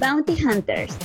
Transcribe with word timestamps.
Bounty 0.00 0.36
Hunters, 0.44 0.96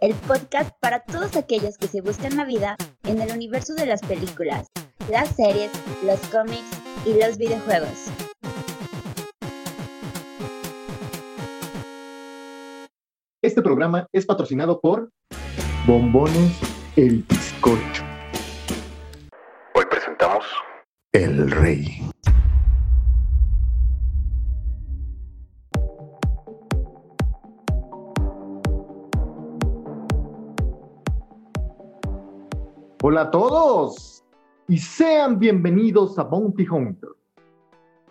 el 0.00 0.14
podcast 0.14 0.70
para 0.80 1.00
todos 1.00 1.36
aquellos 1.36 1.76
que 1.76 1.88
se 1.88 2.00
buscan 2.00 2.36
la 2.36 2.44
vida 2.44 2.76
en 3.04 3.20
el 3.20 3.32
universo 3.32 3.74
de 3.74 3.86
las 3.86 4.00
películas, 4.02 4.68
las 5.10 5.34
series, 5.34 5.72
los 6.04 6.20
cómics 6.28 6.70
y 7.04 7.14
los 7.20 7.38
videojuegos. 7.38 8.06
Este 13.42 13.62
programa 13.62 14.06
es 14.12 14.26
patrocinado 14.26 14.80
por 14.80 15.10
Bombones 15.86 16.58
El 16.96 17.24
Bizcocho. 17.28 18.04
Hoy 19.74 19.84
presentamos 19.90 20.44
El 21.12 21.50
Rey. 21.50 22.02
Hola 33.02 33.22
a 33.22 33.30
todos 33.30 34.22
y 34.68 34.76
sean 34.76 35.38
bienvenidos 35.38 36.18
a 36.18 36.24
Bounty 36.24 36.68
Hunter. 36.68 37.08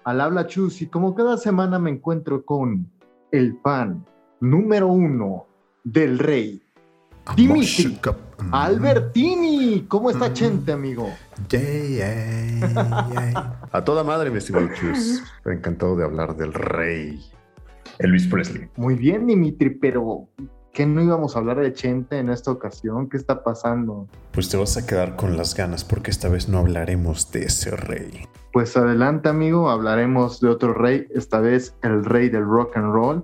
Al 0.04 0.20
habla 0.20 0.48
Chus 0.48 0.82
y 0.82 0.88
como 0.88 1.14
cada 1.14 1.38
semana 1.38 1.78
me 1.78 1.92
encuentro 1.92 2.44
con 2.44 2.92
el 3.32 3.60
fan 3.62 4.04
número 4.40 4.88
uno 4.88 5.46
del 5.84 6.18
rey, 6.18 6.64
Dimitri 7.36 8.00
Albertini. 8.52 9.86
¿Cómo 9.88 10.10
está 10.10 10.34
Chente, 10.34 10.72
amigo? 10.72 11.08
A 13.72 13.84
toda 13.84 14.04
madre, 14.04 14.32
mi 14.32 14.40
estimado 14.40 14.70
Chus. 14.74 15.22
Encantado 15.46 15.98
de 15.98 16.04
hablar 16.04 16.36
del 16.36 16.52
rey. 16.52 17.24
Elvis 18.00 18.26
Presley. 18.26 18.68
Muy 18.76 18.96
bien, 18.96 19.28
Dimitri, 19.28 19.70
pero 19.70 20.30
¿qué 20.74 20.86
no 20.86 21.02
íbamos 21.02 21.36
a 21.36 21.40
hablar 21.40 21.60
de 21.60 21.74
Chente 21.74 22.20
en 22.20 22.30
esta 22.30 22.52
ocasión? 22.52 23.10
¿Qué 23.10 23.18
está 23.18 23.44
pasando? 23.44 24.08
Pues 24.32 24.50
te 24.50 24.58
vas 24.58 24.78
a 24.78 24.86
quedar 24.86 25.16
con 25.16 25.38
las 25.38 25.56
ganas 25.56 25.84
porque 25.84 26.12
esta 26.12 26.30
vez 26.30 26.50
no 26.50 26.60
hablaremos 26.60 27.32
de 27.32 27.44
ese 27.44 27.72
rey. 27.72 28.26
Pues 28.52 28.76
adelante, 28.78 29.30
amigo, 29.30 29.70
hablaremos 29.70 30.40
de 30.40 30.50
otro 30.50 30.74
rey, 30.74 31.08
esta 31.14 31.40
vez 31.40 31.76
el 31.84 32.04
rey 32.04 32.30
del 32.30 32.46
rock 32.46 32.78
and 32.78 32.94
roll. 32.94 33.24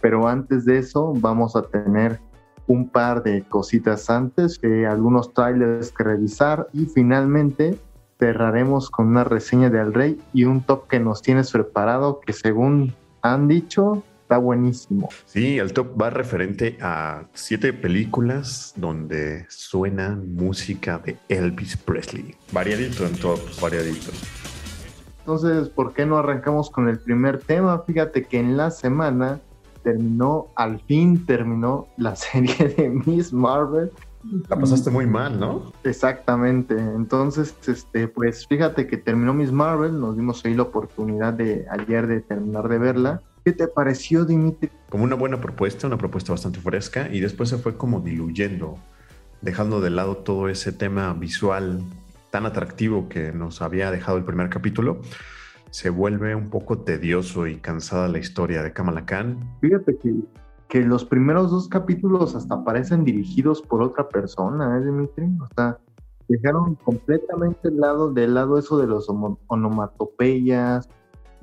Pero 0.00 0.28
antes 0.28 0.64
de 0.64 0.78
eso, 0.78 1.12
vamos 1.16 1.56
a 1.56 1.62
tener 1.62 2.20
un 2.66 2.88
par 2.88 3.22
de 3.22 3.42
cositas 3.42 4.10
antes, 4.10 4.58
eh, 4.62 4.86
algunos 4.86 5.32
trailers 5.32 5.92
que 5.92 6.04
revisar 6.04 6.68
y 6.72 6.86
finalmente 6.86 7.78
cerraremos 8.18 8.90
con 8.90 9.08
una 9.08 9.24
reseña 9.24 9.70
del 9.70 9.92
rey 9.92 10.20
y 10.32 10.44
un 10.44 10.62
top 10.62 10.88
que 10.88 11.00
nos 11.00 11.20
tienes 11.20 11.50
preparado 11.50 12.20
que 12.20 12.32
según 12.32 12.94
han 13.22 13.48
dicho 13.48 14.02
está 14.24 14.38
buenísimo. 14.38 15.10
Sí, 15.26 15.58
el 15.58 15.74
top 15.74 16.00
va 16.00 16.08
referente 16.08 16.78
a 16.80 17.24
siete 17.34 17.74
películas 17.74 18.72
donde 18.74 19.44
suena 19.50 20.18
música 20.18 20.98
de 20.98 21.18
Elvis 21.28 21.76
Presley. 21.76 22.34
Variadito 22.50 23.06
en 23.06 23.16
top, 23.16 23.38
variadito. 23.60 24.12
Entonces, 25.18 25.68
¿por 25.68 25.92
qué 25.92 26.06
no 26.06 26.16
arrancamos 26.16 26.70
con 26.70 26.88
el 26.88 26.98
primer 26.98 27.38
tema? 27.38 27.82
Fíjate 27.86 28.24
que 28.24 28.38
en 28.38 28.56
la 28.56 28.70
semana 28.70 29.40
terminó, 29.82 30.46
al 30.56 30.80
fin 30.80 31.26
terminó 31.26 31.86
la 31.98 32.16
serie 32.16 32.68
de 32.68 32.88
Miss 33.04 33.30
Marvel. 33.30 33.92
La 34.48 34.58
pasaste 34.58 34.88
muy 34.88 35.06
mal, 35.06 35.38
¿no? 35.38 35.70
Exactamente. 35.82 36.74
Entonces, 36.78 37.54
este, 37.66 38.08
pues 38.08 38.46
fíjate 38.46 38.86
que 38.86 38.96
terminó 38.96 39.34
Miss 39.34 39.52
Marvel, 39.52 40.00
nos 40.00 40.16
dimos 40.16 40.42
ahí 40.46 40.54
la 40.54 40.62
oportunidad 40.62 41.34
de 41.34 41.66
ayer 41.68 42.06
de 42.06 42.22
terminar 42.22 42.70
de 42.70 42.78
verla. 42.78 43.22
¿Qué 43.44 43.52
te 43.52 43.68
pareció, 43.68 44.24
Dimitri? 44.24 44.70
Como 44.88 45.04
una 45.04 45.16
buena 45.16 45.40
propuesta, 45.40 45.86
una 45.86 45.98
propuesta 45.98 46.32
bastante 46.32 46.60
fresca 46.60 47.08
y 47.10 47.20
después 47.20 47.50
se 47.50 47.58
fue 47.58 47.76
como 47.76 48.00
diluyendo, 48.00 48.78
dejando 49.42 49.80
de 49.80 49.90
lado 49.90 50.16
todo 50.16 50.48
ese 50.48 50.72
tema 50.72 51.12
visual 51.12 51.82
tan 52.30 52.46
atractivo 52.46 53.08
que 53.08 53.32
nos 53.32 53.62
había 53.62 53.90
dejado 53.90 54.18
el 54.18 54.24
primer 54.24 54.48
capítulo 54.48 55.00
se 55.74 55.90
vuelve 55.90 56.36
un 56.36 56.50
poco 56.50 56.78
tedioso 56.78 57.48
y 57.48 57.56
cansada 57.56 58.06
la 58.06 58.18
historia 58.18 58.62
de 58.62 58.72
Kamala 58.72 59.04
Khan. 59.04 59.40
Fíjate 59.60 59.98
que, 59.98 60.14
que 60.68 60.82
los 60.82 61.04
primeros 61.04 61.50
dos 61.50 61.68
capítulos 61.68 62.36
hasta 62.36 62.62
parecen 62.62 63.04
dirigidos 63.04 63.60
por 63.60 63.82
otra 63.82 64.08
persona, 64.08 64.78
¿eh, 64.78 64.84
Dimitri? 64.84 65.24
O 65.40 65.48
sea, 65.56 65.76
dejaron 66.28 66.76
completamente 66.76 67.66
el 67.66 67.80
lado, 67.80 68.12
del 68.12 68.34
lado 68.34 68.56
eso 68.56 68.78
de 68.78 68.86
los 68.86 69.08
onomatopeyas, 69.48 70.88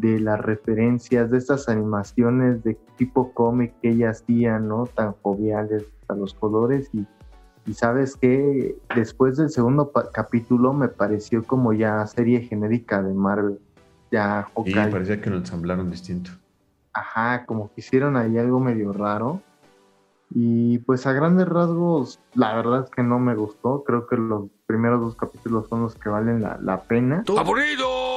de 0.02 0.20
las 0.20 0.40
referencias, 0.42 1.32
de 1.32 1.38
estas 1.38 1.70
animaciones 1.70 2.64
de 2.64 2.74
tipo 2.98 3.32
cómic 3.34 3.74
que 3.82 3.92
ella 3.92 4.10
hacía, 4.10 4.60
¿no? 4.60 4.88
Tan 4.88 5.14
joviales 5.22 5.86
a 6.08 6.16
los 6.16 6.34
colores 6.34 6.90
y, 6.94 7.06
y 7.66 7.74
sabes 7.74 8.16
que 8.16 8.76
después 8.96 9.38
del 9.38 9.50
segundo 9.50 9.92
capítulo 10.12 10.74
me 10.74 10.88
pareció 10.88 11.44
como 11.44 11.72
ya 11.74 12.06
serie 12.08 12.42
genérica 12.42 13.02
de 13.02 13.14
Marvel 13.14 13.60
ya 14.12 14.48
Y 14.66 14.74
parecía 14.74 15.22
que 15.22 15.30
lo 15.30 15.38
ensamblaron 15.38 15.90
distinto. 15.90 16.32
Ajá, 16.94 17.46
como 17.46 17.70
que 17.70 17.76
hicieron 17.78 18.18
ahí 18.18 18.38
algo 18.38 18.60
medio 18.60 18.92
raro. 18.92 19.42
Y 20.34 20.80
pues 20.80 21.06
a 21.08 21.14
grandes 21.14 21.48
rasgos, 21.48 22.20
la 22.34 22.56
verdad 22.56 22.86
es 22.86 22.90
que 22.90 23.04
no 23.04 23.20
me 23.20 23.36
gustó. 23.36 23.84
Creo 23.84 24.08
que 24.08 24.18
los 24.18 24.50
primeros 24.66 25.02
dos 25.02 25.16
capítulos 25.16 25.68
son 25.70 25.84
los 25.84 25.96
que 25.96 26.10
valen 26.10 26.42
la, 26.42 26.82
pena. 26.84 27.24
¡Aburrido! 27.38 28.11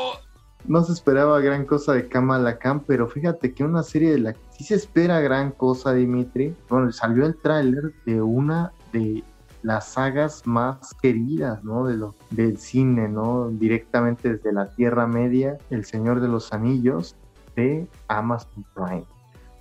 No 0.66 0.82
se 0.82 0.92
esperaba 0.92 1.40
gran 1.40 1.66
cosa 1.66 1.92
de 1.92 2.08
Kamala 2.08 2.58
Khan, 2.58 2.80
pero 2.86 3.06
fíjate 3.08 3.52
que 3.52 3.64
una 3.64 3.82
serie 3.82 4.12
de 4.12 4.18
la 4.18 4.32
que 4.32 4.40
sí 4.56 4.64
se 4.64 4.76
espera 4.76 5.20
gran 5.20 5.50
cosa, 5.50 5.92
Dimitri. 5.92 6.54
Bueno, 6.68 6.90
salió 6.90 7.26
el 7.26 7.36
tráiler 7.36 7.92
de 8.06 8.22
una 8.22 8.72
de 8.92 9.22
las 9.62 9.92
sagas 9.92 10.46
más 10.46 10.94
queridas, 11.02 11.64
¿no? 11.64 11.86
De 11.86 11.96
lo, 11.96 12.14
del 12.30 12.58
cine, 12.58 13.08
¿no? 13.08 13.50
Directamente 13.50 14.34
desde 14.34 14.52
la 14.52 14.70
Tierra 14.74 15.06
Media, 15.06 15.58
El 15.70 15.84
Señor 15.84 16.20
de 16.20 16.28
los 16.28 16.52
Anillos 16.52 17.16
de 17.56 17.86
Amazon 18.08 18.64
Prime. 18.74 19.04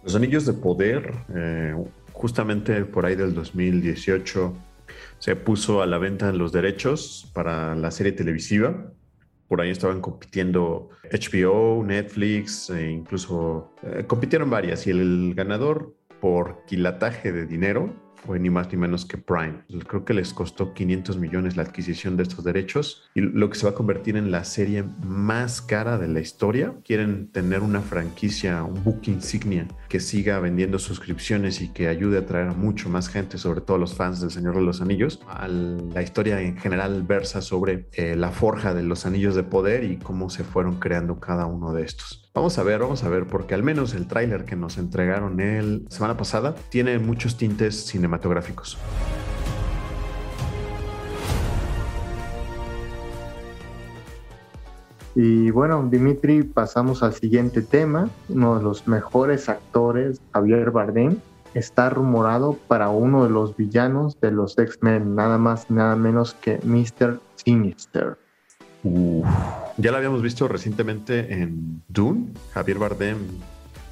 Los 0.03 0.15
Anillos 0.15 0.45
de 0.45 0.53
Poder, 0.53 1.13
eh, 1.33 1.75
justamente 2.11 2.83
por 2.85 3.05
ahí 3.05 3.15
del 3.15 3.33
2018, 3.33 4.53
se 5.19 5.35
puso 5.35 5.81
a 5.81 5.85
la 5.85 5.97
venta 5.97 6.31
los 6.33 6.51
derechos 6.51 7.29
para 7.33 7.75
la 7.75 7.91
serie 7.91 8.11
televisiva. 8.11 8.91
Por 9.47 9.61
ahí 9.61 9.69
estaban 9.69 10.01
compitiendo 10.01 10.89
HBO, 11.11 11.83
Netflix, 11.83 12.69
e 12.69 12.89
incluso 12.91 13.71
eh, 13.83 14.05
compitieron 14.07 14.49
varias 14.49 14.87
y 14.87 14.91
el 14.91 15.33
ganador 15.35 15.95
por 16.19 16.63
quilataje 16.65 17.31
de 17.31 17.45
dinero 17.45 17.93
fue 18.25 18.39
ni 18.39 18.49
más 18.49 18.71
ni 18.71 18.77
menos 18.77 19.05
que 19.05 19.17
Prime. 19.17 19.63
Creo 19.87 20.05
que 20.05 20.13
les 20.13 20.33
costó 20.33 20.73
500 20.73 21.17
millones 21.17 21.57
la 21.57 21.63
adquisición 21.63 22.17
de 22.17 22.23
estos 22.23 22.43
derechos 22.43 23.09
y 23.13 23.21
lo 23.21 23.49
que 23.49 23.57
se 23.57 23.65
va 23.65 23.71
a 23.71 23.75
convertir 23.75 24.15
en 24.15 24.31
la 24.31 24.43
serie 24.43 24.83
más 25.05 25.61
cara 25.61 25.97
de 25.97 26.07
la 26.07 26.19
historia. 26.19 26.73
Quieren 26.83 27.27
tener 27.31 27.61
una 27.61 27.81
franquicia, 27.81 28.63
un 28.63 28.83
book 28.83 29.01
insignia 29.07 29.67
que 29.89 29.99
siga 29.99 30.39
vendiendo 30.39 30.79
suscripciones 30.79 31.61
y 31.61 31.69
que 31.69 31.87
ayude 31.87 32.17
a 32.17 32.25
traer 32.25 32.49
a 32.49 32.53
mucho 32.53 32.89
más 32.89 33.09
gente, 33.09 33.37
sobre 33.37 33.61
todo 33.61 33.77
los 33.77 33.95
fans 33.95 34.21
del 34.21 34.31
Señor 34.31 34.55
de 34.55 34.61
los 34.61 34.81
Anillos. 34.81 35.19
la 35.93 36.01
historia 36.01 36.41
en 36.41 36.57
general 36.57 37.03
versa 37.03 37.41
sobre 37.41 37.87
eh, 37.93 38.15
la 38.15 38.31
forja 38.31 38.73
de 38.73 38.83
los 38.83 39.05
anillos 39.05 39.35
de 39.35 39.43
poder 39.43 39.83
y 39.83 39.97
cómo 39.97 40.29
se 40.29 40.43
fueron 40.43 40.79
creando 40.79 41.19
cada 41.19 41.45
uno 41.45 41.73
de 41.73 41.83
estos. 41.83 42.22
Vamos 42.35 42.57
a 42.57 42.63
ver, 42.63 42.79
vamos 42.79 43.03
a 43.03 43.09
ver, 43.09 43.27
porque 43.27 43.53
al 43.53 43.61
menos 43.61 43.93
el 43.93 44.07
tráiler 44.07 44.43
que 44.43 44.55
nos 44.55 44.79
entregaron 44.79 45.39
el 45.39 45.85
semana 45.89 46.17
pasada 46.17 46.55
tiene 46.69 46.97
muchos 46.97 47.37
tintes 47.37 47.85
cinematográficos. 47.85 48.75
Y 55.13 55.51
bueno, 55.51 55.87
Dimitri, 55.91 56.41
pasamos 56.41 57.03
al 57.03 57.13
siguiente 57.13 57.61
tema. 57.61 58.09
Uno 58.29 58.57
de 58.57 58.63
los 58.63 58.87
mejores 58.87 59.47
actores, 59.47 60.19
Javier 60.33 60.71
Bardem, 60.71 61.17
está 61.53 61.91
rumorado 61.91 62.57
para 62.67 62.89
uno 62.89 63.25
de 63.25 63.29
los 63.29 63.55
villanos 63.55 64.19
de 64.21 64.31
los 64.31 64.57
X-Men, 64.57 65.13
nada 65.13 65.37
más 65.37 65.69
nada 65.69 65.95
menos 65.95 66.33
que 66.33 66.59
Mr. 66.63 67.19
Sinister. 67.35 68.22
Ya 68.83 69.91
lo 69.91 69.97
habíamos 69.97 70.21
visto 70.21 70.47
recientemente 70.47 71.33
en 71.33 71.81
Dune. 71.87 72.33
Javier 72.53 72.79
Bardem 72.79 73.17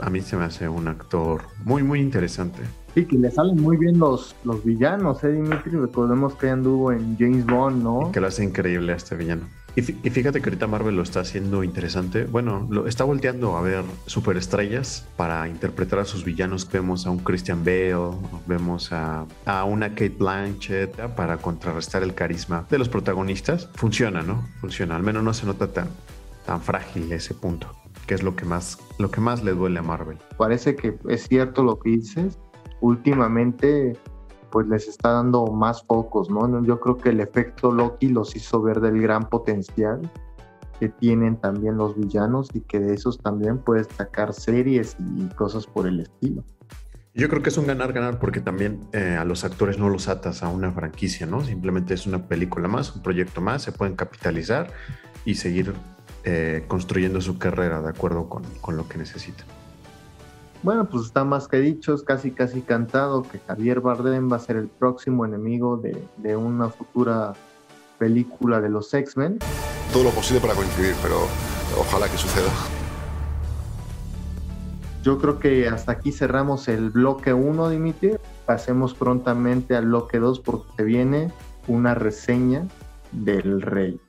a 0.01 0.09
mí 0.09 0.21
se 0.21 0.35
me 0.35 0.45
hace 0.45 0.67
un 0.67 0.87
actor 0.87 1.43
muy, 1.63 1.83
muy 1.83 1.99
interesante. 1.99 2.61
Sí, 2.93 3.05
que 3.05 3.17
le 3.17 3.31
salen 3.31 3.61
muy 3.61 3.77
bien 3.77 3.99
los, 3.99 4.35
los 4.43 4.63
villanos, 4.65 5.23
¿eh, 5.23 5.31
Dimitri? 5.31 5.71
Recordemos 5.77 6.35
que 6.35 6.49
anduvo 6.49 6.91
en 6.91 7.17
James 7.17 7.45
Bond, 7.45 7.83
¿no? 7.83 8.09
Y 8.09 8.11
que 8.11 8.19
lo 8.19 8.27
hace 8.27 8.43
increíble 8.43 8.91
a 8.91 8.95
este 8.97 9.15
villano. 9.15 9.43
Y, 9.75 9.81
fíjate 9.81 10.41
que 10.41 10.49
ahorita 10.49 10.67
Marvel 10.67 10.95
lo 10.95 11.03
está 11.03 11.21
haciendo 11.21 11.63
interesante. 11.63 12.25
Bueno, 12.25 12.67
está 12.87 13.05
volteando 13.05 13.55
a 13.55 13.61
ver 13.61 13.83
superestrellas 14.05 15.07
para 15.15 15.47
interpretar 15.47 15.99
a 15.99 16.05
sus 16.05 16.25
villanos. 16.25 16.69
Vemos 16.69 17.07
a 17.07 17.11
un 17.11 17.19
Christian 17.19 17.63
Bale, 17.63 18.17
vemos 18.47 18.91
a, 18.91 19.25
a 19.45 19.63
una 19.63 19.89
Kate 19.89 20.15
Blanchett 20.17 20.95
para 21.15 21.37
contrarrestar 21.37 22.03
el 22.03 22.13
carisma 22.13 22.65
de 22.69 22.79
los 22.79 22.89
protagonistas. 22.89 23.69
Funciona, 23.75 24.21
¿no? 24.21 24.45
Funciona. 24.59 24.97
Al 24.97 25.03
menos 25.03 25.23
no 25.23 25.33
se 25.33 25.45
nota 25.45 25.71
tan, 25.71 25.87
tan 26.45 26.61
frágil 26.61 27.11
ese 27.13 27.33
punto, 27.33 27.73
que 28.07 28.15
es 28.15 28.23
lo 28.23 28.35
que 28.35 28.43
más, 28.43 28.77
lo 28.99 29.09
que 29.09 29.21
más 29.21 29.41
le 29.43 29.53
duele 29.53 29.79
a 29.79 29.83
Marvel. 29.83 30.17
Parece 30.37 30.75
que 30.75 30.97
es 31.07 31.27
cierto 31.27 31.63
lo 31.63 31.79
que 31.79 31.91
dices. 31.91 32.37
últimamente 32.81 33.95
pues 34.51 34.67
les 34.67 34.87
está 34.87 35.13
dando 35.13 35.47
más 35.47 35.83
focos, 35.83 36.29
¿no? 36.29 36.63
Yo 36.63 36.79
creo 36.79 36.97
que 36.97 37.09
el 37.09 37.19
efecto 37.19 37.71
Loki 37.71 38.09
los 38.09 38.35
hizo 38.35 38.61
ver 38.61 38.81
del 38.81 39.01
gran 39.01 39.29
potencial 39.29 40.01
que 40.79 40.89
tienen 40.89 41.37
también 41.37 41.77
los 41.77 41.95
villanos 41.95 42.49
y 42.53 42.61
que 42.61 42.79
de 42.79 42.93
esos 42.93 43.19
también 43.19 43.59
puedes 43.59 43.87
sacar 43.95 44.33
series 44.33 44.97
y 45.15 45.27
cosas 45.35 45.67
por 45.67 45.87
el 45.87 45.99
estilo. 45.99 46.43
Yo 47.13 47.27
creo 47.29 47.41
que 47.41 47.49
es 47.49 47.57
un 47.57 47.67
ganar-ganar 47.67 48.19
porque 48.19 48.39
también 48.39 48.79
eh, 48.93 49.17
a 49.19 49.25
los 49.25 49.43
actores 49.43 49.77
no 49.77 49.89
los 49.89 50.07
atas 50.07 50.43
a 50.43 50.47
una 50.47 50.71
franquicia, 50.71 51.27
¿no? 51.27 51.43
Simplemente 51.43 51.93
es 51.93 52.07
una 52.07 52.27
película 52.27 52.67
más, 52.67 52.95
un 52.95 53.03
proyecto 53.03 53.41
más, 53.41 53.61
se 53.63 53.71
pueden 53.71 53.95
capitalizar 53.95 54.71
y 55.25 55.35
seguir 55.35 55.73
eh, 56.23 56.63
construyendo 56.67 57.19
su 57.19 57.37
carrera 57.37 57.81
de 57.81 57.89
acuerdo 57.89 58.29
con, 58.29 58.43
con, 58.61 58.77
lo 58.77 58.87
que 58.87 58.97
necesitan. 58.97 59.45
Bueno, 60.63 60.87
pues 60.87 61.05
está 61.05 61.23
más 61.23 61.47
que 61.47 61.57
dicho, 61.57 61.95
es 61.95 62.03
casi 62.03 62.29
casi 62.29 62.61
cantado 62.61 63.23
que 63.23 63.39
Javier 63.39 63.81
Bardem 63.81 64.31
va 64.31 64.35
a 64.35 64.39
ser 64.39 64.57
el 64.57 64.67
próximo 64.67 65.25
enemigo 65.25 65.77
de, 65.77 66.07
de 66.17 66.35
una 66.35 66.69
futura 66.69 67.33
película 67.97 68.61
de 68.61 68.69
los 68.69 68.93
X-Men. 68.93 69.39
Todo 69.91 70.03
lo 70.03 70.09
posible 70.11 70.39
para 70.39 70.53
coincidir, 70.53 70.93
pero 71.01 71.15
ojalá 71.79 72.07
que 72.07 72.17
suceda. 72.17 72.49
Yo 75.01 75.17
creo 75.17 75.39
que 75.39 75.67
hasta 75.67 75.93
aquí 75.93 76.11
cerramos 76.11 76.67
el 76.67 76.91
bloque 76.91 77.33
1, 77.33 77.69
Dimitri. 77.69 78.17
Pasemos 78.45 78.93
prontamente 78.93 79.75
al 79.75 79.87
bloque 79.87 80.19
2 80.19 80.41
porque 80.41 80.67
te 80.77 80.83
viene 80.83 81.31
una 81.67 81.95
reseña 81.95 82.67
del 83.11 83.63
rey. 83.63 83.99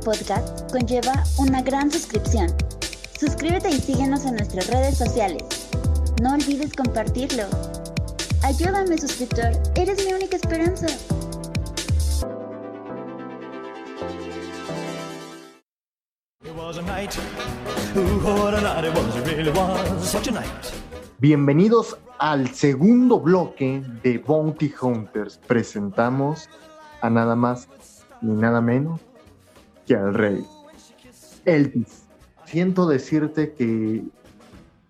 Podcast 0.00 0.70
conlleva 0.70 1.24
una 1.38 1.62
gran 1.62 1.90
suscripción. 1.90 2.48
Suscríbete 3.18 3.70
y 3.70 3.80
síguenos 3.80 4.24
en 4.24 4.36
nuestras 4.36 4.66
redes 4.68 4.96
sociales. 4.96 5.42
No 6.22 6.34
olvides 6.34 6.72
compartirlo. 6.72 7.44
Ayúdame 8.42 8.98
suscriptor, 8.98 9.52
eres 9.74 10.04
mi 10.04 10.12
única 10.12 10.36
esperanza. 10.36 10.86
Bienvenidos 21.18 21.96
al 22.18 22.48
segundo 22.54 23.20
bloque 23.20 23.82
de 24.02 24.18
Bounty 24.18 24.72
Hunters. 24.80 25.38
Presentamos 25.46 26.48
a 27.00 27.10
nada 27.10 27.34
más 27.34 27.68
ni 28.20 28.34
nada 28.34 28.60
menos 28.60 29.00
que 29.86 29.94
al 29.94 30.14
rey. 30.14 30.44
Elvis. 31.44 32.04
Siento 32.46 32.86
decirte 32.86 33.52
que, 33.52 34.04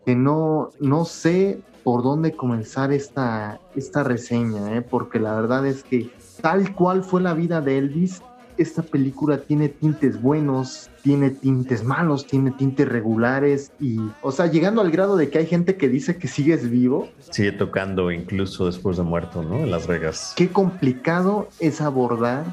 que 0.04 0.14
no, 0.14 0.70
no 0.80 1.04
sé 1.04 1.60
por 1.82 2.02
dónde 2.02 2.32
comenzar 2.32 2.92
esta, 2.92 3.60
esta 3.76 4.02
reseña, 4.02 4.76
¿eh? 4.76 4.82
porque 4.82 5.20
la 5.20 5.34
verdad 5.34 5.66
es 5.66 5.84
que 5.84 6.10
tal 6.40 6.74
cual 6.74 7.04
fue 7.04 7.20
la 7.20 7.34
vida 7.34 7.60
de 7.60 7.78
Elvis, 7.78 8.22
esta 8.56 8.82
película 8.82 9.38
tiene 9.38 9.68
tintes 9.68 10.20
buenos, 10.20 10.88
tiene 11.02 11.30
tintes 11.30 11.84
malos, 11.84 12.26
tiene 12.26 12.52
tintes 12.52 12.88
regulares 12.88 13.72
y, 13.80 13.98
o 14.22 14.30
sea, 14.32 14.46
llegando 14.46 14.80
al 14.80 14.90
grado 14.90 15.16
de 15.16 15.28
que 15.28 15.38
hay 15.38 15.46
gente 15.46 15.76
que 15.76 15.88
dice 15.88 16.16
que 16.16 16.28
sigues 16.28 16.70
vivo. 16.70 17.08
Sigue 17.30 17.52
tocando 17.52 18.10
incluso 18.10 18.66
después 18.66 18.96
de 18.96 19.02
muerto, 19.02 19.42
¿no? 19.42 19.56
En 19.56 19.70
Las 19.70 19.86
Vegas. 19.86 20.34
Qué 20.36 20.48
complicado 20.48 21.48
es 21.58 21.80
abordar 21.80 22.44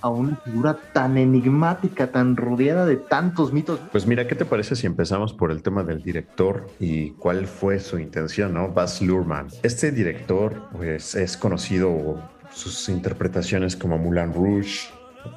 a 0.00 0.08
una 0.08 0.36
figura 0.36 0.78
tan 0.92 1.16
enigmática, 1.16 2.10
tan 2.10 2.36
rodeada 2.36 2.86
de 2.86 2.96
tantos 2.96 3.52
mitos. 3.52 3.80
Pues 3.92 4.06
mira, 4.06 4.26
¿qué 4.26 4.34
te 4.34 4.44
parece 4.44 4.76
si 4.76 4.86
empezamos 4.86 5.32
por 5.32 5.50
el 5.50 5.62
tema 5.62 5.82
del 5.82 6.02
director 6.02 6.66
y 6.78 7.10
cuál 7.12 7.46
fue 7.46 7.80
su 7.80 7.98
intención, 7.98 8.54
¿no? 8.54 8.68
Baz 8.68 9.02
Luhrmann. 9.02 9.48
Este 9.62 9.90
director, 9.90 10.62
pues, 10.72 11.14
es 11.14 11.36
conocido 11.36 12.22
sus 12.52 12.88
interpretaciones 12.88 13.76
como 13.76 13.98
Moulin 13.98 14.32
Rouge, 14.32 14.88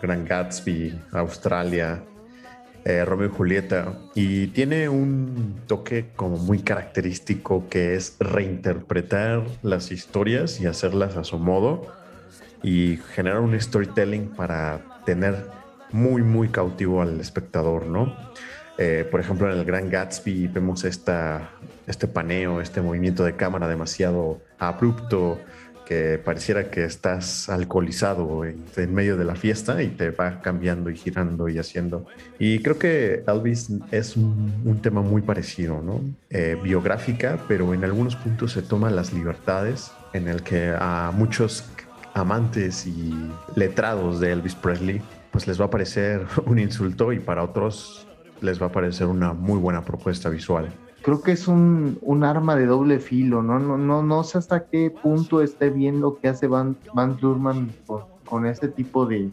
Gran 0.01 0.25
Gatsby, 0.25 0.99
Australia, 1.11 2.03
eh, 2.83 3.05
Romeo 3.05 3.27
y 3.27 3.31
Julieta, 3.31 3.93
y 4.15 4.47
tiene 4.47 4.89
un 4.89 5.61
toque 5.67 6.07
como 6.15 6.37
muy 6.37 6.59
característico 6.59 7.67
que 7.69 7.95
es 7.95 8.15
reinterpretar 8.19 9.43
las 9.61 9.91
historias 9.91 10.59
y 10.61 10.65
hacerlas 10.65 11.15
a 11.15 11.23
su 11.23 11.37
modo 11.37 12.00
y 12.63 12.97
generar 13.13 13.39
un 13.39 13.59
storytelling 13.59 14.29
para 14.29 14.81
tener 15.05 15.45
muy, 15.91 16.21
muy 16.21 16.49
cautivo 16.49 17.01
al 17.01 17.19
espectador, 17.19 17.85
¿no? 17.85 18.15
Eh, 18.77 19.07
por 19.09 19.19
ejemplo, 19.19 19.51
en 19.51 19.59
el 19.59 19.65
Gran 19.65 19.89
Gatsby 19.89 20.47
vemos 20.47 20.85
esta, 20.85 21.51
este 21.87 22.07
paneo, 22.07 22.61
este 22.61 22.81
movimiento 22.81 23.23
de 23.23 23.35
cámara 23.35 23.67
demasiado 23.67 24.41
abrupto, 24.57 25.39
que 25.85 26.21
pareciera 26.23 26.71
que 26.71 26.85
estás 26.85 27.49
alcoholizado 27.49 28.45
en, 28.45 28.93
medio 28.93 29.17
de 29.17 29.25
la 29.25 29.35
fiesta 29.35 29.83
y 29.83 29.89
te 29.89 30.11
va 30.11 30.41
cambiando 30.41 30.89
y 30.89 30.95
girando 30.95 31.49
y 31.49 31.59
haciendo. 31.59 32.05
Y 32.39 32.59
creo 32.59 32.79
que 32.79 33.23
Elvis 33.27 33.69
es 33.91 34.15
un, 34.15 34.61
un 34.63 34.81
tema 34.81 35.01
muy 35.01 35.21
parecido, 35.21 35.81
¿no? 35.81 35.99
Eh, 36.29 36.57
biográfica, 36.63 37.39
pero 37.47 37.73
en 37.73 37.83
algunos 37.83 38.15
puntos 38.15 38.53
se 38.53 38.61
toma 38.61 38.89
las 38.89 39.11
libertades 39.11 39.91
en 40.13 40.29
el 40.29 40.43
que 40.43 40.73
a 40.77 41.11
muchos 41.13 41.65
amantes 42.13 42.85
y 42.85 43.13
letrados 43.55 44.19
de 44.19 44.31
Elvis 44.31 44.55
Presley, 44.55 45.01
pues 45.31 45.47
les 45.47 45.59
va 45.59 45.65
a 45.65 45.69
parecer 45.69 46.25
un 46.45 46.59
insulto 46.59 47.13
y 47.13 47.19
para 47.19 47.43
otros 47.43 48.07
les 48.41 48.61
va 48.61 48.67
a 48.67 48.71
parecer 48.71 49.07
una 49.07 49.33
muy 49.33 49.59
buena 49.59 49.83
propuesta 49.83 50.29
visual. 50.29 50.69
Creo 51.03 51.21
que 51.21 51.31
es 51.31 51.47
un, 51.47 51.97
un 52.01 52.23
arma 52.23 52.55
de 52.55 52.67
doble 52.67 52.99
filo, 52.99 53.41
¿no? 53.41 53.59
No, 53.59 53.77
no, 53.77 54.03
no 54.03 54.23
sé 54.23 54.37
hasta 54.37 54.65
qué 54.65 54.91
punto 54.91 55.41
esté 55.41 55.69
viendo 55.69 56.19
qué 56.19 56.27
hace 56.27 56.47
Van, 56.47 56.77
Van 56.93 57.17
Lurman 57.21 57.71
con, 57.87 58.03
con 58.25 58.45
este 58.45 58.67
tipo 58.67 59.07
de, 59.07 59.31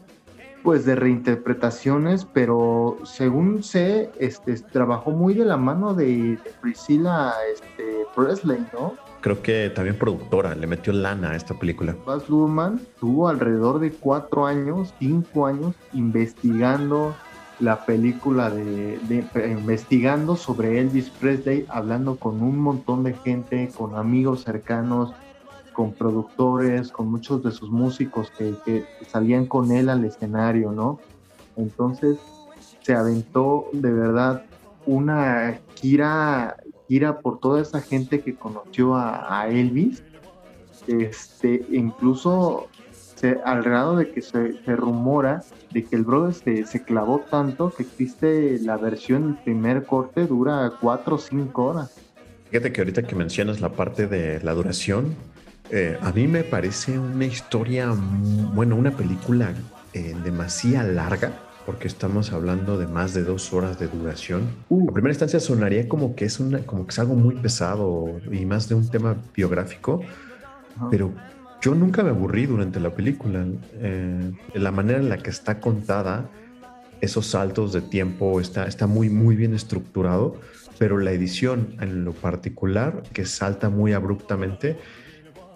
pues 0.62 0.84
de 0.86 0.94
reinterpretaciones, 0.94 2.24
pero 2.24 2.98
según 3.04 3.62
sé, 3.62 4.10
este, 4.18 4.54
trabajó 4.54 5.10
muy 5.10 5.34
de 5.34 5.44
la 5.44 5.56
mano 5.56 5.94
de, 5.94 6.06
de 6.06 6.52
Priscilla 6.60 7.32
este, 7.52 8.06
Presley, 8.14 8.66
¿no? 8.72 8.94
Creo 9.20 9.42
que 9.42 9.70
también 9.70 9.98
productora, 9.98 10.54
le 10.54 10.66
metió 10.66 10.92
lana 10.92 11.32
a 11.32 11.36
esta 11.36 11.54
película. 11.54 11.96
Baz 12.06 12.28
Luhrmann 12.28 12.80
tuvo 13.00 13.28
alrededor 13.28 13.80
de 13.80 13.90
cuatro 13.90 14.46
años, 14.46 14.94
cinco 14.98 15.46
años, 15.46 15.74
investigando 15.92 17.14
la 17.58 17.84
película 17.84 18.50
de, 18.50 18.98
de, 19.08 19.50
investigando 19.50 20.36
sobre 20.36 20.78
Elvis 20.80 21.10
Presley, 21.10 21.66
hablando 21.68 22.16
con 22.16 22.40
un 22.42 22.58
montón 22.58 23.02
de 23.02 23.14
gente, 23.14 23.70
con 23.76 23.96
amigos 23.96 24.44
cercanos, 24.44 25.12
con 25.72 25.92
productores, 25.92 26.92
con 26.92 27.10
muchos 27.10 27.42
de 27.42 27.50
sus 27.50 27.70
músicos 27.70 28.30
que, 28.38 28.54
que 28.64 28.84
salían 29.08 29.46
con 29.46 29.72
él 29.72 29.88
al 29.88 30.04
escenario, 30.04 30.70
¿no? 30.70 31.00
Entonces 31.56 32.18
se 32.80 32.94
aventó 32.94 33.68
de 33.72 33.92
verdad 33.92 34.44
una 34.86 35.60
gira 35.74 36.56
gira 36.88 37.20
por 37.20 37.38
toda 37.38 37.60
esa 37.60 37.80
gente 37.80 38.20
que 38.20 38.34
conoció 38.34 38.96
a, 38.96 39.46
Elvis, 39.48 40.02
este, 40.86 41.64
incluso 41.70 42.68
se, 43.16 43.38
al 43.44 43.62
grado 43.62 43.96
de 43.96 44.10
que 44.10 44.22
se, 44.22 44.52
rumora 44.66 45.42
de 45.70 45.84
que 45.84 45.96
el 45.96 46.04
brother 46.04 46.32
se, 46.32 46.66
se, 46.66 46.82
clavó 46.82 47.20
tanto 47.30 47.70
que 47.70 47.82
existe 47.82 48.58
la 48.60 48.78
versión, 48.78 49.38
primer 49.44 49.84
corte 49.84 50.26
dura 50.26 50.72
4 50.80 51.14
o 51.14 51.18
5 51.18 51.64
horas. 51.64 51.94
Fíjate 52.50 52.72
que 52.72 52.80
ahorita 52.80 53.02
que 53.02 53.14
mencionas 53.14 53.60
la 53.60 53.68
parte 53.70 54.06
de 54.06 54.40
la 54.42 54.54
duración, 54.54 55.14
eh, 55.70 55.98
a 56.00 56.12
mí 56.12 56.26
me 56.26 56.44
parece 56.44 56.98
una 56.98 57.26
historia, 57.26 57.92
bueno, 58.54 58.74
una 58.76 58.90
película 58.90 59.52
eh, 59.92 60.16
demasiado 60.24 60.90
larga 60.92 61.32
porque 61.68 61.86
estamos 61.86 62.32
hablando 62.32 62.78
de 62.78 62.86
más 62.86 63.12
de 63.12 63.24
dos 63.24 63.52
horas 63.52 63.78
de 63.78 63.88
duración. 63.88 64.48
Uh. 64.70 64.88
A 64.88 64.92
primera 64.94 65.12
instancia 65.12 65.38
sonaría 65.38 65.86
como 65.86 66.16
que 66.16 66.24
es 66.24 66.40
una, 66.40 66.60
como 66.60 66.86
que 66.86 66.92
es 66.92 66.98
algo 66.98 67.14
muy 67.14 67.34
pesado 67.34 68.22
y 68.32 68.46
más 68.46 68.70
de 68.70 68.74
un 68.74 68.88
tema 68.88 69.18
biográfico, 69.36 70.00
pero 70.90 71.12
yo 71.60 71.74
nunca 71.74 72.02
me 72.02 72.08
aburrí 72.08 72.46
durante 72.46 72.80
la 72.80 72.88
película. 72.88 73.44
Eh, 73.74 74.32
la 74.54 74.70
manera 74.70 74.98
en 74.98 75.10
la 75.10 75.18
que 75.18 75.28
está 75.28 75.60
contada, 75.60 76.30
esos 77.02 77.26
saltos 77.26 77.74
de 77.74 77.82
tiempo 77.82 78.40
está, 78.40 78.66
está 78.66 78.86
muy, 78.86 79.10
muy 79.10 79.36
bien 79.36 79.52
estructurado, 79.52 80.36
pero 80.78 80.96
la 80.96 81.12
edición 81.12 81.74
en 81.82 82.02
lo 82.02 82.14
particular, 82.14 83.02
que 83.12 83.26
salta 83.26 83.68
muy 83.68 83.92
abruptamente 83.92 84.78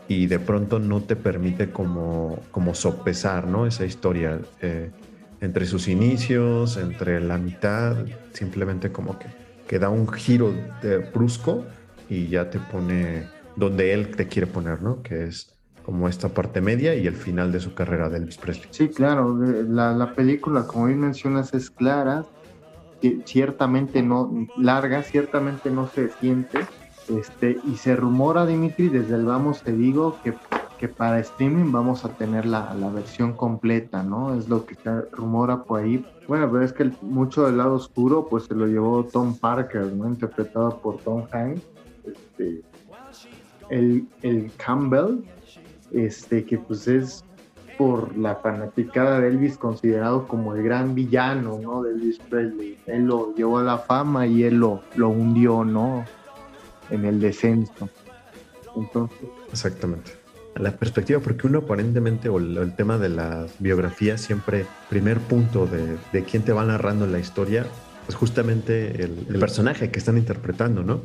y 0.08 0.26
de 0.26 0.38
pronto 0.38 0.78
no 0.78 1.00
te 1.00 1.16
permite 1.16 1.70
como, 1.70 2.38
como 2.50 2.74
sopesar 2.74 3.46
¿no? 3.46 3.66
esa 3.66 3.86
historia. 3.86 4.38
Eh, 4.60 4.90
entre 5.42 5.66
sus 5.66 5.88
inicios, 5.88 6.78
entre 6.78 7.20
la 7.20 7.36
mitad, 7.36 7.96
simplemente 8.32 8.90
como 8.90 9.18
que, 9.18 9.78
da 9.78 9.88
un 9.88 10.06
giro 10.06 10.52
brusco 11.14 11.64
y 12.10 12.28
ya 12.28 12.50
te 12.50 12.58
pone 12.58 13.26
donde 13.56 13.94
él 13.94 14.14
te 14.14 14.28
quiere 14.28 14.46
poner, 14.46 14.82
¿no? 14.82 15.02
Que 15.02 15.24
es 15.24 15.54
como 15.82 16.08
esta 16.08 16.28
parte 16.28 16.60
media 16.60 16.94
y 16.94 17.06
el 17.06 17.16
final 17.16 17.52
de 17.52 17.60
su 17.60 17.72
carrera 17.72 18.10
de 18.10 18.18
Elvis 18.18 18.36
Presley. 18.36 18.68
Sí, 18.70 18.90
claro, 18.90 19.34
la, 19.36 19.94
la 19.94 20.14
película, 20.14 20.66
como 20.66 20.86
bien 20.86 21.00
mencionas, 21.00 21.54
es 21.54 21.70
clara, 21.70 22.26
ciertamente 23.24 24.02
no 24.02 24.46
larga, 24.56 25.02
ciertamente 25.02 25.70
no 25.70 25.88
se 25.88 26.10
siente. 26.20 26.60
Este, 27.08 27.58
y 27.64 27.76
se 27.76 27.96
rumora, 27.96 28.46
Dimitri, 28.46 28.88
desde 28.88 29.16
el 29.16 29.24
vamos 29.24 29.62
te 29.62 29.72
digo 29.72 30.18
que, 30.22 30.34
que 30.82 30.88
para 30.88 31.20
streaming 31.20 31.70
vamos 31.70 32.04
a 32.04 32.08
tener 32.08 32.44
la, 32.44 32.74
la, 32.74 32.90
versión 32.90 33.34
completa, 33.34 34.02
¿no? 34.02 34.34
Es 34.34 34.48
lo 34.48 34.66
que 34.66 34.74
se 34.74 35.02
rumora 35.12 35.62
por 35.62 35.80
ahí. 35.80 36.04
Bueno, 36.26 36.50
pero 36.50 36.64
es 36.64 36.72
que 36.72 36.90
mucho 37.02 37.46
del 37.46 37.58
lado 37.58 37.74
oscuro, 37.74 38.26
pues 38.28 38.46
se 38.46 38.54
lo 38.56 38.66
llevó 38.66 39.04
Tom 39.04 39.38
Parker, 39.38 39.92
¿no? 39.92 40.08
Interpretado 40.08 40.80
por 40.80 40.98
Tom 40.98 41.22
Hanks. 41.30 41.62
Este, 42.04 42.62
el, 43.70 44.08
el 44.22 44.50
Campbell, 44.56 45.18
este, 45.92 46.44
que 46.44 46.58
pues 46.58 46.88
es 46.88 47.24
por 47.78 48.18
la 48.18 48.34
fanaticada 48.34 49.20
de 49.20 49.28
Elvis 49.28 49.56
considerado 49.56 50.26
como 50.26 50.56
el 50.56 50.64
gran 50.64 50.96
villano, 50.96 51.60
¿no? 51.62 51.84
De 51.84 51.92
Elvis 51.92 52.18
Presley. 52.28 52.76
Él 52.86 53.04
lo 53.04 53.32
llevó 53.36 53.58
a 53.58 53.62
la 53.62 53.78
fama 53.78 54.26
y 54.26 54.42
él 54.42 54.56
lo, 54.56 54.82
lo 54.96 55.10
hundió, 55.10 55.62
¿no? 55.64 56.04
En 56.90 57.04
el 57.04 57.20
descenso. 57.20 57.88
Entonces. 58.74 59.28
Exactamente. 59.48 60.21
La 60.56 60.76
perspectiva, 60.76 61.20
porque 61.20 61.46
uno 61.46 61.60
aparentemente, 61.60 62.28
o 62.28 62.38
el, 62.38 62.74
tema 62.76 62.98
de 62.98 63.08
la 63.08 63.46
biografía, 63.58 64.18
siempre, 64.18 64.66
primer 64.90 65.18
punto 65.18 65.66
de, 65.66 65.96
de 66.12 66.24
quién 66.24 66.42
te 66.42 66.52
va 66.52 66.64
narrando 66.64 67.06
la 67.06 67.18
historia, 67.18 67.66
es 68.08 68.14
justamente 68.14 69.02
el, 69.02 69.26
el 69.28 69.38
personaje 69.38 69.90
que 69.90 69.98
están 69.98 70.18
interpretando, 70.18 70.82
¿no? 70.82 71.02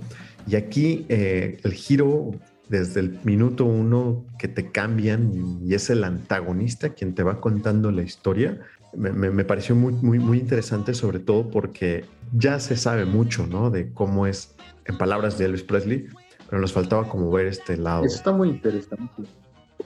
Y 0.48 0.56
aquí 0.56 1.06
eh, 1.10 1.60
el 1.64 1.74
giro 1.74 2.32
desde 2.70 3.00
el 3.00 3.20
minuto 3.24 3.66
uno 3.66 4.26
que 4.38 4.48
te 4.48 4.72
cambian 4.72 5.62
y 5.66 5.74
es 5.74 5.90
el 5.90 6.04
antagonista 6.04 6.90
quien 6.90 7.16
te 7.16 7.24
va 7.24 7.40
contando 7.40 7.92
la 7.92 8.04
historia, 8.04 8.60
me, 8.96 9.12
me, 9.12 9.44
pareció 9.46 9.76
muy, 9.76 9.94
muy, 9.94 10.20
muy 10.20 10.40
interesante, 10.40 10.94
sobre 10.94 11.20
todo 11.20 11.50
porque 11.50 12.06
ya 12.34 12.60
se 12.60 12.76
sabe 12.76 13.06
mucho, 13.06 13.46
¿no? 13.46 13.70
De 13.70 13.92
cómo 13.94 14.28
es, 14.28 14.56
en 14.86 14.98
palabras 14.98 15.38
de 15.38 15.46
Elvis 15.46 15.64
Presley, 15.64 16.08
pero 16.50 16.62
nos 16.62 16.74
faltaba 16.74 17.08
como 17.08 17.32
ver 17.32 17.48
este 17.48 17.78
lado. 17.78 18.06
Eso 18.06 18.18
está 18.18 18.32
muy 18.32 18.50
interesante. 18.50 19.24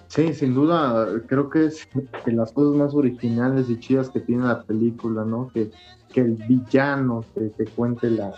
Sí, 0.08 0.34
sin 0.34 0.54
duda, 0.54 1.08
creo 1.28 1.50
que 1.50 1.66
es 1.66 1.88
de 2.26 2.32
las 2.34 2.52
cosas 2.52 2.76
más 2.78 2.94
originales 2.94 3.70
y 3.70 3.80
chidas 3.80 4.10
que 4.10 4.20
tiene 4.20 4.44
la 4.44 4.64
película, 4.64 5.24
¿no? 5.24 5.50
Que, 5.54 5.72
que 6.14 6.22
el 6.22 6.34
villano 6.36 7.24
te, 7.34 7.50
te 7.50 7.66
cuente 7.66 8.10
la, 8.10 8.34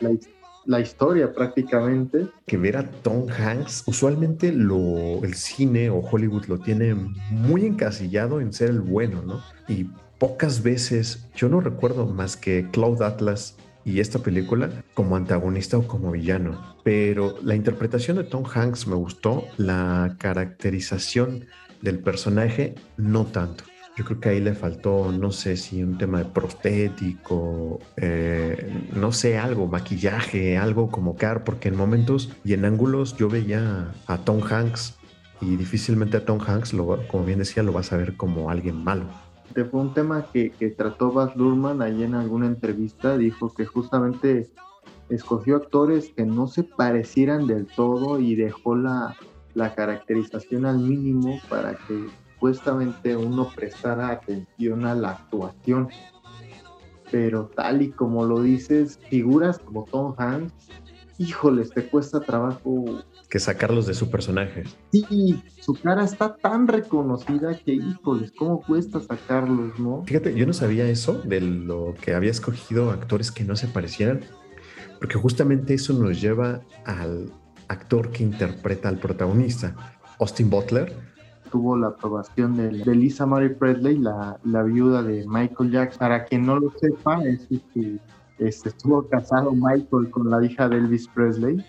la 0.00 0.10
historia 0.12 0.34
la 0.66 0.80
historia 0.80 1.32
prácticamente. 1.32 2.26
Que 2.46 2.56
ver 2.56 2.76
a 2.76 2.90
Tom 2.90 3.26
Hanks, 3.28 3.84
usualmente 3.86 4.52
lo, 4.52 5.22
el 5.24 5.34
cine 5.34 5.90
o 5.90 5.98
Hollywood 5.98 6.46
lo 6.46 6.58
tiene 6.58 6.94
muy 7.30 7.66
encasillado 7.66 8.40
en 8.40 8.52
ser 8.52 8.70
el 8.70 8.80
bueno, 8.80 9.22
¿no? 9.22 9.40
Y 9.68 9.88
pocas 10.18 10.62
veces, 10.62 11.26
yo 11.34 11.48
no 11.48 11.60
recuerdo 11.60 12.06
más 12.06 12.36
que 12.36 12.68
Cloud 12.70 13.02
Atlas 13.02 13.56
y 13.84 14.00
esta 14.00 14.20
película 14.20 14.70
como 14.94 15.16
antagonista 15.16 15.76
o 15.78 15.86
como 15.86 16.12
villano, 16.12 16.76
pero 16.82 17.36
la 17.42 17.54
interpretación 17.54 18.16
de 18.16 18.24
Tom 18.24 18.44
Hanks 18.52 18.86
me 18.86 18.94
gustó, 18.94 19.44
la 19.56 20.16
caracterización 20.18 21.46
del 21.82 21.98
personaje 21.98 22.74
no 22.96 23.26
tanto. 23.26 23.64
Yo 23.96 24.04
creo 24.04 24.18
que 24.18 24.28
ahí 24.30 24.40
le 24.40 24.54
faltó, 24.54 25.12
no 25.12 25.30
sé 25.30 25.56
si 25.56 25.82
un 25.82 25.98
tema 25.98 26.18
de 26.18 26.24
prostético, 26.24 27.78
eh, 27.96 28.88
no 28.92 29.12
sé, 29.12 29.38
algo, 29.38 29.68
maquillaje, 29.68 30.58
algo 30.58 30.90
como 30.90 31.14
car, 31.16 31.44
porque 31.44 31.68
en 31.68 31.76
momentos 31.76 32.32
y 32.44 32.54
en 32.54 32.64
ángulos 32.64 33.16
yo 33.16 33.28
veía 33.28 33.92
a 34.08 34.18
Tom 34.18 34.42
Hanks 34.42 34.96
y 35.40 35.54
difícilmente 35.54 36.16
a 36.16 36.24
Tom 36.24 36.40
Hanks, 36.44 36.72
lo, 36.72 37.06
como 37.06 37.24
bien 37.24 37.38
decía, 37.38 37.62
lo 37.62 37.72
vas 37.72 37.92
a 37.92 37.96
ver 37.96 38.16
como 38.16 38.50
alguien 38.50 38.82
malo. 38.82 39.06
Fue 39.54 39.80
un 39.80 39.94
tema 39.94 40.26
que, 40.32 40.50
trató 40.76 41.12
Baz 41.12 41.36
Luhrmann 41.36 41.80
ahí 41.80 42.02
en 42.02 42.14
alguna 42.14 42.46
entrevista, 42.46 43.16
dijo 43.16 43.54
que 43.54 43.64
justamente 43.64 44.50
escogió 45.08 45.56
actores 45.56 46.12
que 46.16 46.26
no 46.26 46.48
se 46.48 46.64
parecieran 46.64 47.46
del 47.46 47.66
todo 47.66 48.18
y 48.18 48.34
dejó 48.34 48.74
la, 48.74 49.16
la 49.54 49.74
caracterización 49.74 50.66
al 50.66 50.78
mínimo 50.78 51.38
para 51.48 51.74
que 51.74 52.06
supuestamente 52.34 53.16
uno 53.16 53.48
prestara 53.54 54.08
atención 54.08 54.86
a 54.86 54.94
la 54.94 55.10
actuación. 55.10 55.88
Pero 57.12 57.46
tal 57.54 57.82
y 57.82 57.90
como 57.90 58.24
lo 58.24 58.42
dices, 58.42 58.98
figuras 59.08 59.60
como 59.60 59.84
Tom 59.84 60.14
Hanks, 60.18 60.68
híjoles, 61.18 61.70
te 61.70 61.86
cuesta 61.86 62.20
trabajo. 62.20 63.02
Que 63.34 63.40
sacarlos 63.40 63.84
de 63.88 63.94
su 63.94 64.12
personaje. 64.12 64.62
Sí, 64.92 65.42
su 65.60 65.74
cara 65.74 66.04
está 66.04 66.36
tan 66.36 66.68
reconocida 66.68 67.58
que, 67.58 67.72
híjoles, 67.72 68.30
¿cómo 68.30 68.62
cuesta 68.62 69.00
sacarlos, 69.00 69.76
no? 69.76 70.04
Fíjate, 70.06 70.36
yo 70.36 70.46
no 70.46 70.52
sabía 70.52 70.88
eso 70.88 71.14
de 71.14 71.40
lo 71.40 71.94
que 72.00 72.14
había 72.14 72.30
escogido 72.30 72.92
actores 72.92 73.32
que 73.32 73.42
no 73.42 73.56
se 73.56 73.66
parecieran, 73.66 74.20
porque 75.00 75.16
justamente 75.16 75.74
eso 75.74 75.94
nos 75.94 76.20
lleva 76.20 76.60
al 76.84 77.32
actor 77.66 78.12
que 78.12 78.22
interpreta 78.22 78.88
al 78.88 79.00
protagonista, 79.00 79.74
Austin 80.20 80.48
Butler 80.48 80.94
tuvo 81.50 81.76
la 81.76 81.88
aprobación 81.88 82.56
de, 82.56 82.94
Lisa 82.94 83.26
Marie 83.26 83.50
Presley, 83.50 83.98
la, 83.98 84.38
la, 84.44 84.62
viuda 84.62 85.02
de 85.02 85.26
Michael 85.26 85.72
Jackson. 85.72 85.98
Para 85.98 86.24
quien 86.24 86.46
no 86.46 86.60
lo 86.60 86.72
sepa, 86.78 87.20
es 87.24 87.48
que 87.48 87.98
este, 88.38 88.68
estuvo 88.68 89.08
casado 89.08 89.50
Michael 89.50 90.08
con 90.10 90.30
la 90.30 90.44
hija 90.44 90.68
de 90.68 90.76
Elvis 90.76 91.08
Presley. 91.08 91.64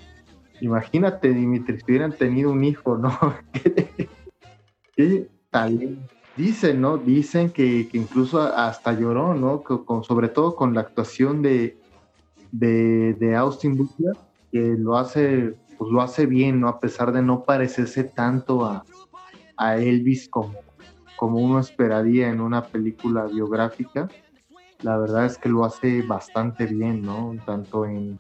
Imagínate, 0.62 1.34
Dimitri, 1.34 1.78
si 1.78 1.86
hubieran 1.86 2.14
tenido 2.14 2.52
un 2.52 2.64
hijo, 2.64 2.98
¿no? 2.98 3.18
¿Qué 4.96 5.30
tal? 5.50 5.98
Dicen, 6.38 6.82
¿no? 6.82 6.98
Dicen 6.98 7.50
que, 7.50 7.88
que, 7.90 7.98
incluso 7.98 8.42
hasta 8.42 8.94
lloró, 8.94 9.34
¿no? 9.34 9.62
Con, 9.64 10.04
sobre 10.04 10.30
todo 10.30 10.56
con 10.56 10.74
la 10.74 10.82
actuación 10.82 11.42
de, 11.42 11.78
de, 12.52 13.14
de 13.14 13.36
Austin 13.36 13.78
Butler, 13.78 14.16
que 14.52 14.76
lo 14.78 14.98
hace, 14.98 15.56
pues 15.78 15.92
lo 15.92 16.02
hace 16.02 16.26
bien, 16.26 16.62
¿no? 16.62 16.68
A 16.68 16.80
pesar 16.80 17.12
de 17.12 17.22
no 17.22 17.44
parecerse 17.44 18.04
tanto 18.04 18.66
a, 18.66 18.86
a 19.58 19.78
Elvis 19.78 20.30
como, 20.30 20.54
como 21.18 21.40
uno 21.40 21.60
esperaría 21.60 22.30
en 22.30 22.42
una 22.42 22.64
película 22.64 23.26
biográfica. 23.26 24.10
La 24.82 24.98
verdad 24.98 25.26
es 25.26 25.38
que 25.38 25.50
lo 25.50 25.64
hace 25.64 26.02
bastante 26.02 26.66
bien, 26.66 27.02
¿no? 27.02 27.34
Tanto 27.46 27.86
en, 27.86 28.18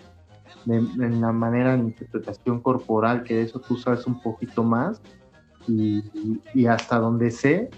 en, 0.67 1.22
la 1.22 1.31
manera 1.31 1.75
de 1.75 1.84
interpretación 1.84 2.62
corporal, 2.62 3.24
que 3.24 3.36
de 3.36 3.43
eso 3.43 3.60
tú 3.60 3.77
sabes 3.77 4.05
un 4.07 4.22
poquito 4.22 4.63
más, 4.63 5.01
y, 5.67 6.03
y 6.53 6.65
hasta 6.67 7.00
donde 7.00 7.31
sé, 7.31 7.69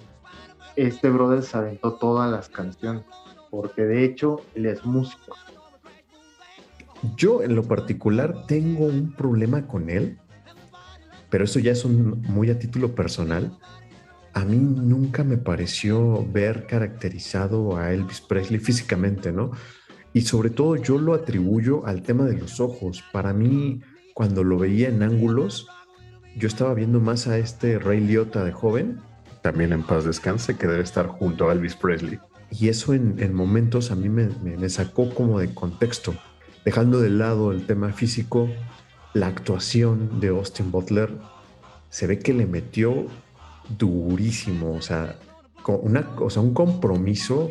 este 0.76 1.10
brother 1.10 1.44
se 1.44 1.58
aventó 1.58 1.94
todas 1.94 2.30
las 2.32 2.50
canciones, 2.50 3.04
porque 3.50 3.84
de 3.84 4.04
hecho 4.06 4.42
él 4.56 4.66
es 4.66 4.86
músico. 4.86 5.36
Yo 7.16 7.44
en 7.44 7.56
lo 7.56 7.64
particular 7.64 8.46
tengo 8.48 8.86
un 8.86 9.14
problema 9.14 9.68
con 9.68 9.90
él 9.90 10.18
pero 11.30 11.44
eso 11.44 11.60
ya 11.60 11.72
es 11.72 11.86
un, 11.86 12.22
muy 12.22 12.50
a 12.50 12.60
título 12.60 12.96
personal. 12.96 13.58
A 14.34 14.46
mí 14.46 14.58
nunca 14.58 15.24
me 15.24 15.38
pareció 15.38 16.26
ver 16.32 16.68
caracterizado 16.68 17.78
a 17.78 17.92
Elvis 17.92 18.22
Presley 18.22 18.60
físicamente, 18.60 19.32
¿no? 19.32 19.52
Y 20.14 20.22
sobre 20.22 20.50
todo 20.50 20.76
yo 20.76 20.98
lo 20.98 21.14
atribuyo 21.14 21.86
al 21.86 22.02
tema 22.02 22.26
de 22.26 22.38
los 22.38 22.60
ojos. 22.60 23.04
Para 23.12 23.34
mí, 23.34 23.82
cuando 24.14 24.44
lo 24.44 24.58
veía 24.58 24.90
en 24.90 25.04
ángulos, 25.04 25.68
yo 26.36 26.48
estaba 26.48 26.74
viendo 26.74 27.00
más 27.00 27.28
a 27.28 27.38
este 27.38 27.80
Ray 27.80 28.00
Liotta 28.00 28.44
de 28.44 28.52
joven, 28.52 29.00
también 29.42 29.74
en 29.74 29.84
paz 29.84 30.06
descanse, 30.06 30.58
que 30.58 30.68
debe 30.68 30.84
estar 30.84 31.08
junto 31.08 31.50
a 31.50 31.54
Elvis 31.54 31.76
Presley. 31.76 32.20
Y 32.50 32.70
eso 32.70 32.94
en, 32.94 33.34
momentos 33.34 33.92
a 33.92 33.96
mí 33.96 34.10
me, 34.10 34.30
me 34.42 34.70
sacó 34.70 35.14
como 35.14 35.40
de 35.40 35.54
contexto, 35.54 36.16
dejando 36.64 37.00
de 37.02 37.10
lado 37.10 37.52
el 37.52 37.66
tema 37.66 37.92
físico, 37.92 38.50
la 39.14 39.28
actuación 39.28 40.20
de 40.20 40.30
Austin 40.30 40.72
Butler 40.72 41.12
se 41.90 42.08
ve 42.08 42.20
que 42.20 42.34
le 42.34 42.46
metió 42.46 43.08
durísimo, 43.78 44.76
o 44.76 44.82
sea, 44.82 45.18
una, 45.66 46.08
o 46.20 46.30
sea 46.30 46.42
un 46.42 46.54
compromiso, 46.54 47.50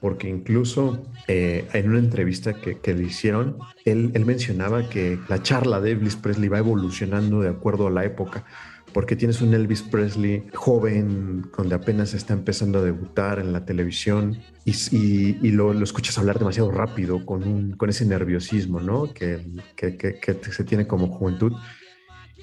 porque 0.00 0.28
incluso 0.28 1.02
eh, 1.26 1.66
en 1.72 1.90
una 1.90 1.98
entrevista 1.98 2.54
que, 2.54 2.94
le 2.94 3.04
hicieron, 3.04 3.58
él, 3.84 4.12
mencionaba 4.24 4.88
que 4.88 5.18
la 5.28 5.42
charla 5.42 5.80
de 5.80 5.92
Elvis 5.92 6.16
Presley 6.16 6.48
va 6.48 6.58
evolucionando 6.58 7.40
de 7.40 7.48
acuerdo 7.48 7.88
a 7.88 7.90
la 7.90 8.04
época 8.04 8.44
porque 8.92 9.16
tienes 9.16 9.42
un 9.42 9.52
Elvis 9.54 9.82
Presley 9.82 10.44
joven, 10.54 11.50
donde 11.56 11.74
apenas 11.74 12.14
está 12.14 12.32
empezando 12.32 12.78
a 12.78 12.82
debutar 12.82 13.38
en 13.38 13.52
la 13.52 13.64
televisión 13.64 14.38
y, 14.64 15.50
lo, 15.50 15.72
escuchas 15.82 16.18
hablar 16.18 16.38
demasiado 16.38 16.70
rápido, 16.70 17.24
con, 17.24 17.72
con 17.72 17.90
ese 17.90 18.04
nerviosismo 18.06 18.80
¿no? 18.80 19.12
que, 19.12 19.40
que, 19.76 20.40
se 20.50 20.64
tiene 20.64 20.86
como 20.86 21.08
juventud. 21.08 21.52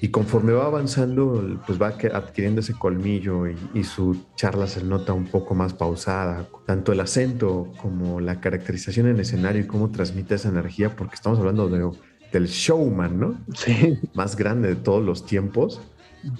Y 0.00 0.08
conforme 0.08 0.52
va 0.52 0.66
avanzando, 0.66 1.58
pues 1.66 1.80
va 1.80 1.88
adquiriendo 1.88 2.60
ese 2.60 2.74
colmillo 2.74 3.46
y, 3.46 3.56
y, 3.72 3.84
su 3.84 4.24
charla 4.34 4.66
se 4.66 4.84
nota 4.84 5.14
un 5.14 5.24
poco 5.24 5.54
más 5.54 5.72
pausada. 5.72 6.46
Tanto 6.66 6.92
el 6.92 7.00
acento 7.00 7.72
como 7.80 8.20
la 8.20 8.40
caracterización 8.40 9.08
en 9.08 9.20
escenario 9.20 9.62
y 9.62 9.66
cómo 9.66 9.90
transmite 9.90 10.34
esa 10.34 10.50
energía, 10.50 10.94
porque 10.94 11.14
estamos 11.14 11.38
hablando 11.38 11.68
de, 11.68 11.90
del 12.30 12.46
showman, 12.46 13.18
¿no? 13.18 13.38
Sí. 13.54 13.98
Más 14.14 14.36
grande 14.36 14.68
de 14.68 14.76
todos 14.76 15.02
los 15.02 15.24
tiempos 15.24 15.80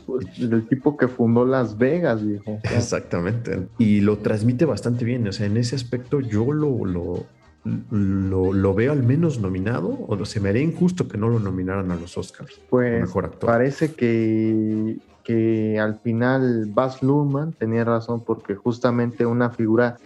pues, 0.05 0.27
el 0.39 0.67
tipo 0.69 0.97
que 0.97 1.09
fundó 1.09 1.45
Las 1.45 1.79
Vegas, 1.79 2.25
viejo. 2.25 2.59
Exactamente. 2.63 3.69
Y 3.79 4.01
lo 4.01 4.19
transmite 4.19 4.65
bastante 4.65 5.05
bien. 5.05 5.27
O 5.29 5.33
sea, 5.33 5.47
en 5.47 5.57
ese 5.57 5.77
aspecto 5.77 6.21
yo 6.21 6.53
lo, 6.53 6.85
lo, 6.85 7.27
lo, 7.91 8.75
veo 8.75 8.93
al 8.93 9.03
menos 9.03 9.41
nominado, 9.41 9.97
o 10.07 10.25
se 10.25 10.41
me 10.41 10.51
haría 10.51 10.63
injusto 10.63 11.09
que 11.09 11.19
no 11.19 11.29
lo 11.29 11.39
nominaran 11.39 11.91
a 11.91 11.97
los 11.97 12.17
Oscars. 12.17 12.61
Pues 12.71 13.01
mejor 13.01 13.27
actor. 13.27 13.51
parece 13.51 13.95
que, 13.95 14.99
que 15.25 15.79
al 15.79 15.99
final 16.01 16.67
Baz 16.73 17.03
Luhrmann 17.03 17.53
tenía 17.53 17.85
razón 17.85 18.23
porque 18.25 18.55
justamente 18.55 19.27
una 19.27 19.51
figura 19.51 19.99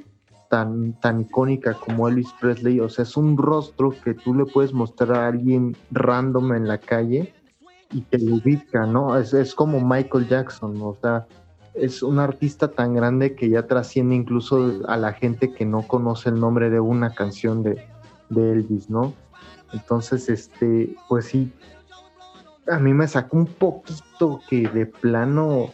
tan, 0.48 0.94
tan 0.94 1.20
icónica 1.20 1.74
como 1.74 2.08
Elvis 2.08 2.32
Presley, 2.40 2.80
o 2.80 2.88
sea, 2.88 3.04
es 3.04 3.16
un 3.16 3.36
rostro 3.36 3.94
que 4.02 4.14
tú 4.14 4.34
le 4.34 4.46
puedes 4.46 4.72
mostrar 4.72 5.12
a 5.12 5.28
alguien 5.28 5.76
random 5.92 6.54
en 6.54 6.66
la 6.66 6.78
calle 6.78 7.32
y 7.92 8.00
te 8.02 8.18
lo 8.18 8.36
ubica, 8.36 8.86
¿no? 8.86 9.16
Es, 9.16 9.32
es 9.32 9.54
como 9.54 9.80
Michael 9.80 10.28
Jackson, 10.28 10.76
o 10.80 10.96
sea, 11.00 11.26
es 11.74 12.02
un 12.02 12.18
artista 12.18 12.68
tan 12.68 12.94
grande 12.94 13.34
que 13.34 13.48
ya 13.48 13.66
trasciende 13.66 14.14
incluso 14.14 14.82
a 14.88 14.96
la 14.96 15.12
gente 15.12 15.52
que 15.52 15.64
no 15.64 15.82
conoce 15.82 16.30
el 16.30 16.40
nombre 16.40 16.70
de 16.70 16.80
una 16.80 17.14
canción 17.14 17.62
de, 17.62 17.86
Elvis, 18.34 18.88
¿no? 18.88 19.12
Entonces, 19.72 20.28
este, 20.28 20.94
pues 21.08 21.26
sí, 21.26 21.52
a 22.68 22.78
mí 22.78 22.92
me 22.94 23.08
sacó 23.08 23.36
un 23.36 23.46
poquito 23.46 24.40
que 24.48 24.68
de 24.68 24.86
plano, 24.86 25.70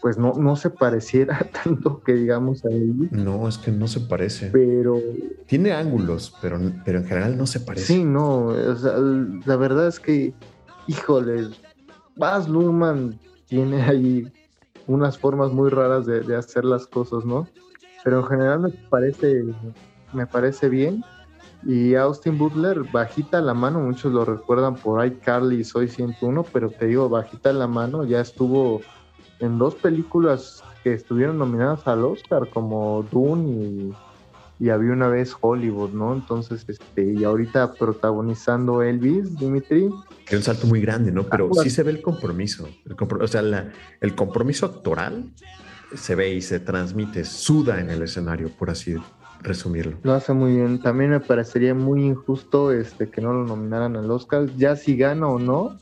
pues 0.00 0.16
no, 0.16 0.32
no 0.34 0.56
se 0.56 0.70
pareciera 0.70 1.38
tanto 1.64 2.02
que 2.02 2.14
digamos 2.14 2.64
a 2.64 2.68
Elvis. 2.68 3.12
No, 3.12 3.48
es 3.48 3.58
que 3.58 3.70
no 3.70 3.88
se 3.88 4.00
parece. 4.00 4.50
Pero. 4.50 4.98
Tiene 5.46 5.72
ángulos, 5.72 6.34
pero, 6.40 6.58
pero 6.84 6.98
en 6.98 7.06
general 7.06 7.36
no 7.36 7.46
se 7.46 7.60
parece. 7.60 7.94
Sí, 7.94 8.04
no, 8.04 8.54
la 9.44 9.56
verdad 9.56 9.88
es 9.88 10.00
que, 10.00 10.32
híjole, 10.86 11.48
Baz 12.16 12.48
Luhrmann 12.48 13.18
tiene 13.46 13.82
ahí 13.82 14.32
unas 14.86 15.18
formas 15.18 15.52
muy 15.52 15.70
raras 15.70 16.06
de, 16.06 16.36
hacer 16.36 16.64
las 16.64 16.86
cosas, 16.86 17.24
¿no? 17.24 17.48
Pero 18.04 18.20
en 18.20 18.26
general 18.26 18.60
me 18.60 18.70
parece, 18.70 19.44
me 20.12 20.26
parece 20.26 20.68
bien. 20.68 21.04
Y 21.64 21.94
Austin 21.94 22.38
Butler, 22.38 22.82
bajita 22.92 23.40
la 23.40 23.54
mano, 23.54 23.80
muchos 23.80 24.12
lo 24.12 24.24
recuerdan 24.24 24.74
por 24.74 25.04
iCarly 25.06 25.60
y 25.60 25.64
Soy 25.64 25.88
101, 25.88 26.44
pero 26.52 26.70
te 26.70 26.86
digo, 26.86 27.08
bajita 27.08 27.52
la 27.52 27.68
mano, 27.68 28.04
ya 28.04 28.20
estuvo 28.20 28.80
en 29.38 29.58
dos 29.58 29.76
películas 29.76 30.64
que 30.82 30.94
estuvieron 30.94 31.38
nominadas 31.38 31.86
al 31.86 32.04
Oscar, 32.04 32.48
como 32.48 33.04
Dune 33.12 33.50
y 33.50 33.94
y 34.62 34.70
había 34.70 34.92
una 34.92 35.08
vez 35.08 35.34
Hollywood, 35.40 35.90
¿no? 35.90 36.14
Entonces, 36.14 36.64
este, 36.68 37.14
y 37.14 37.24
ahorita 37.24 37.74
protagonizando 37.74 38.80
Elvis, 38.80 39.36
Dimitri. 39.36 39.90
Que 40.24 40.36
es 40.36 40.38
un 40.38 40.42
salto 40.44 40.68
muy 40.68 40.80
grande, 40.80 41.10
¿no? 41.10 41.24
Pero 41.24 41.50
sí 41.52 41.68
se 41.68 41.82
ve 41.82 41.90
el 41.90 42.00
compromiso. 42.00 42.68
o 43.20 43.26
sea, 43.26 43.72
el 44.00 44.14
compromiso 44.14 44.66
actoral 44.66 45.32
se 45.96 46.14
ve 46.14 46.34
y 46.34 46.40
se 46.40 46.60
transmite, 46.60 47.24
suda 47.24 47.80
en 47.80 47.90
el 47.90 48.02
escenario, 48.02 48.50
por 48.56 48.70
así 48.70 48.94
resumirlo. 49.40 49.98
Lo 50.04 50.12
hace 50.12 50.32
muy 50.32 50.54
bien. 50.54 50.80
También 50.80 51.10
me 51.10 51.18
parecería 51.18 51.74
muy 51.74 52.04
injusto 52.04 52.70
este, 52.70 53.10
que 53.10 53.20
no 53.20 53.32
lo 53.32 53.44
nominaran 53.44 53.96
al 53.96 54.08
Oscar. 54.12 54.46
Ya 54.56 54.76
si 54.76 54.96
gana 54.96 55.26
o 55.26 55.40
no, 55.40 55.76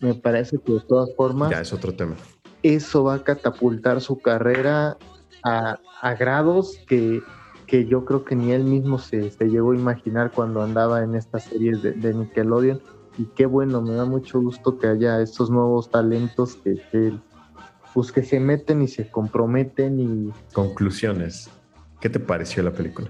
me 0.00 0.14
parece 0.14 0.58
que 0.58 0.72
de 0.72 0.80
todas 0.80 1.14
formas. 1.14 1.50
Ya 1.50 1.60
es 1.60 1.72
otro 1.72 1.94
tema. 1.94 2.16
Eso 2.64 3.04
va 3.04 3.14
a 3.14 3.22
catapultar 3.22 4.00
su 4.00 4.18
carrera 4.18 4.96
a, 5.44 5.78
a 6.00 6.14
grados 6.14 6.76
que 6.88 7.22
que 7.66 7.86
yo 7.86 8.04
creo 8.04 8.24
que 8.24 8.36
ni 8.36 8.52
él 8.52 8.64
mismo 8.64 8.98
se, 8.98 9.30
llegó 9.40 9.72
a 9.72 9.76
imaginar 9.76 10.30
cuando 10.30 10.62
andaba 10.62 11.02
en 11.02 11.14
estas 11.14 11.44
series 11.44 11.82
de, 11.82 12.14
Nickelodeon. 12.14 12.80
Y 13.18 13.24
qué 13.34 13.46
bueno, 13.46 13.80
me 13.82 13.94
da 13.94 14.04
mucho 14.04 14.40
gusto 14.40 14.78
que 14.78 14.86
haya 14.86 15.20
estos 15.20 15.50
nuevos 15.50 15.90
talentos 15.90 16.56
que, 16.56 17.18
pues 17.94 18.12
que 18.12 18.22
se 18.22 18.38
meten 18.38 18.82
y 18.82 18.88
se 18.88 19.08
comprometen 19.10 20.00
y... 20.00 20.32
Conclusiones. 20.52 21.50
¿Qué 22.00 22.10
te 22.10 22.20
pareció 22.20 22.62
la 22.62 22.72
película? 22.72 23.08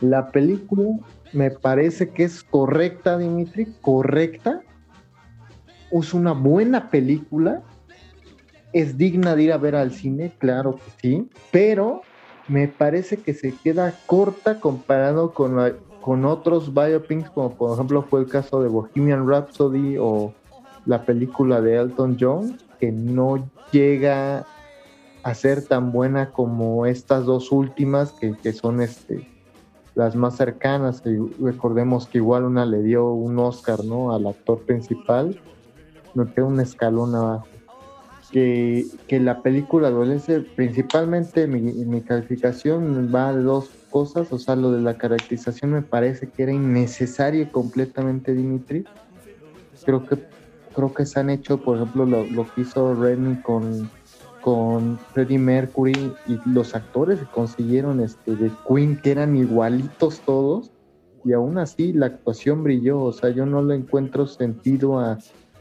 La 0.00 0.30
película 0.30 0.84
me 1.32 1.50
parece 1.50 2.10
que 2.10 2.24
es 2.24 2.42
correcta, 2.42 3.16
Dimitri, 3.16 3.72
correcta. 3.80 4.62
Es 5.90 6.12
una 6.12 6.32
buena 6.32 6.90
película. 6.90 7.62
Es 8.72 8.98
digna 8.98 9.36
de 9.36 9.44
ir 9.44 9.52
a 9.52 9.58
ver 9.58 9.76
al 9.76 9.92
cine, 9.92 10.32
claro 10.38 10.74
que 10.74 10.90
sí. 11.00 11.30
Pero 11.52 12.02
me 12.48 12.68
parece 12.68 13.18
que 13.18 13.34
se 13.34 13.54
queda 13.54 13.94
corta 14.06 14.60
comparado 14.60 15.32
con, 15.32 15.56
con 16.00 16.24
otros 16.24 16.72
biopics, 16.72 17.30
como 17.30 17.50
por 17.50 17.74
ejemplo 17.74 18.02
fue 18.02 18.20
el 18.20 18.28
caso 18.28 18.62
de 18.62 18.68
Bohemian 18.68 19.28
Rhapsody 19.28 19.96
o 19.98 20.32
la 20.84 21.04
película 21.04 21.60
de 21.60 21.76
Elton 21.76 22.16
John, 22.18 22.58
que 22.78 22.92
no 22.92 23.48
llega 23.72 24.46
a 25.22 25.34
ser 25.34 25.66
tan 25.66 25.90
buena 25.90 26.30
como 26.30 26.86
estas 26.86 27.24
dos 27.24 27.50
últimas, 27.50 28.12
que, 28.12 28.52
son 28.52 28.80
este, 28.80 29.28
las 29.96 30.14
más 30.14 30.36
cercanas. 30.36 31.02
recordemos 31.40 32.06
que 32.06 32.18
igual 32.18 32.44
una 32.44 32.64
le 32.64 32.82
dio 32.82 33.10
un 33.10 33.36
Oscar 33.40 33.84
¿no? 33.84 34.14
al 34.14 34.28
actor 34.28 34.60
principal, 34.60 35.40
me 36.14 36.30
queda 36.32 36.44
un 36.44 36.60
escalón 36.60 37.16
abajo 37.16 37.55
que, 38.30 38.86
la 39.08 39.42
película 39.42 39.88
adolece, 39.88 40.40
principalmente 40.40 41.46
mi, 41.46 41.60
mi 41.60 42.00
calificación 42.02 43.10
va 43.14 43.28
a 43.28 43.32
dos 43.32 43.70
cosas, 43.90 44.32
o 44.32 44.38
sea, 44.38 44.56
lo 44.56 44.72
de 44.72 44.82
la 44.82 44.98
caracterización 44.98 45.72
me 45.72 45.82
parece 45.82 46.28
que 46.28 46.42
era 46.42 46.52
innecesario 46.52 47.50
completamente, 47.50 48.34
Dimitri. 48.34 48.84
Creo 49.84 50.04
que 50.04 50.18
creo 50.76 50.92
que 50.92 51.06
se 51.06 51.18
han 51.18 51.30
hecho, 51.30 51.58
por 51.62 51.76
ejemplo, 51.76 52.04
lo, 52.04 52.24
lo 52.24 52.46
que 52.52 52.60
hizo 52.60 52.94
Rennie 52.94 53.40
con, 53.40 53.90
con 54.42 54.98
Freddie 55.14 55.38
Mercury 55.38 56.12
y 56.28 56.38
los 56.44 56.74
actores 56.74 57.18
que 57.18 57.24
consiguieron 57.26 58.00
este, 58.00 58.36
de 58.36 58.50
Queen, 58.68 59.00
que 59.00 59.12
eran 59.12 59.34
igualitos 59.36 60.20
todos, 60.20 60.70
y 61.24 61.32
aún 61.32 61.56
así 61.56 61.94
la 61.94 62.06
actuación 62.06 62.62
brilló, 62.62 63.00
o 63.00 63.12
sea, 63.12 63.30
yo 63.30 63.46
no 63.46 63.62
le 63.62 63.74
encuentro 63.74 64.26
sentido 64.26 65.00
a, 65.00 65.18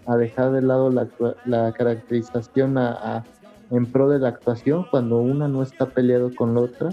a 0.08 0.18
dejar 0.18 0.52
de 0.52 0.62
lado 0.62 0.90
la, 0.90 1.08
la 1.46 1.72
caracterización 1.74 2.78
a, 2.78 3.24
en 3.72 3.86
pro 3.86 4.10
de 4.10 4.20
la 4.20 4.30
actuación 4.30 4.86
cuando 4.92 5.20
una 5.20 5.48
no 5.48 5.64
está 5.64 5.88
peleado 5.88 6.34
con 6.36 6.54
la 6.54 6.62
otra 6.62 6.90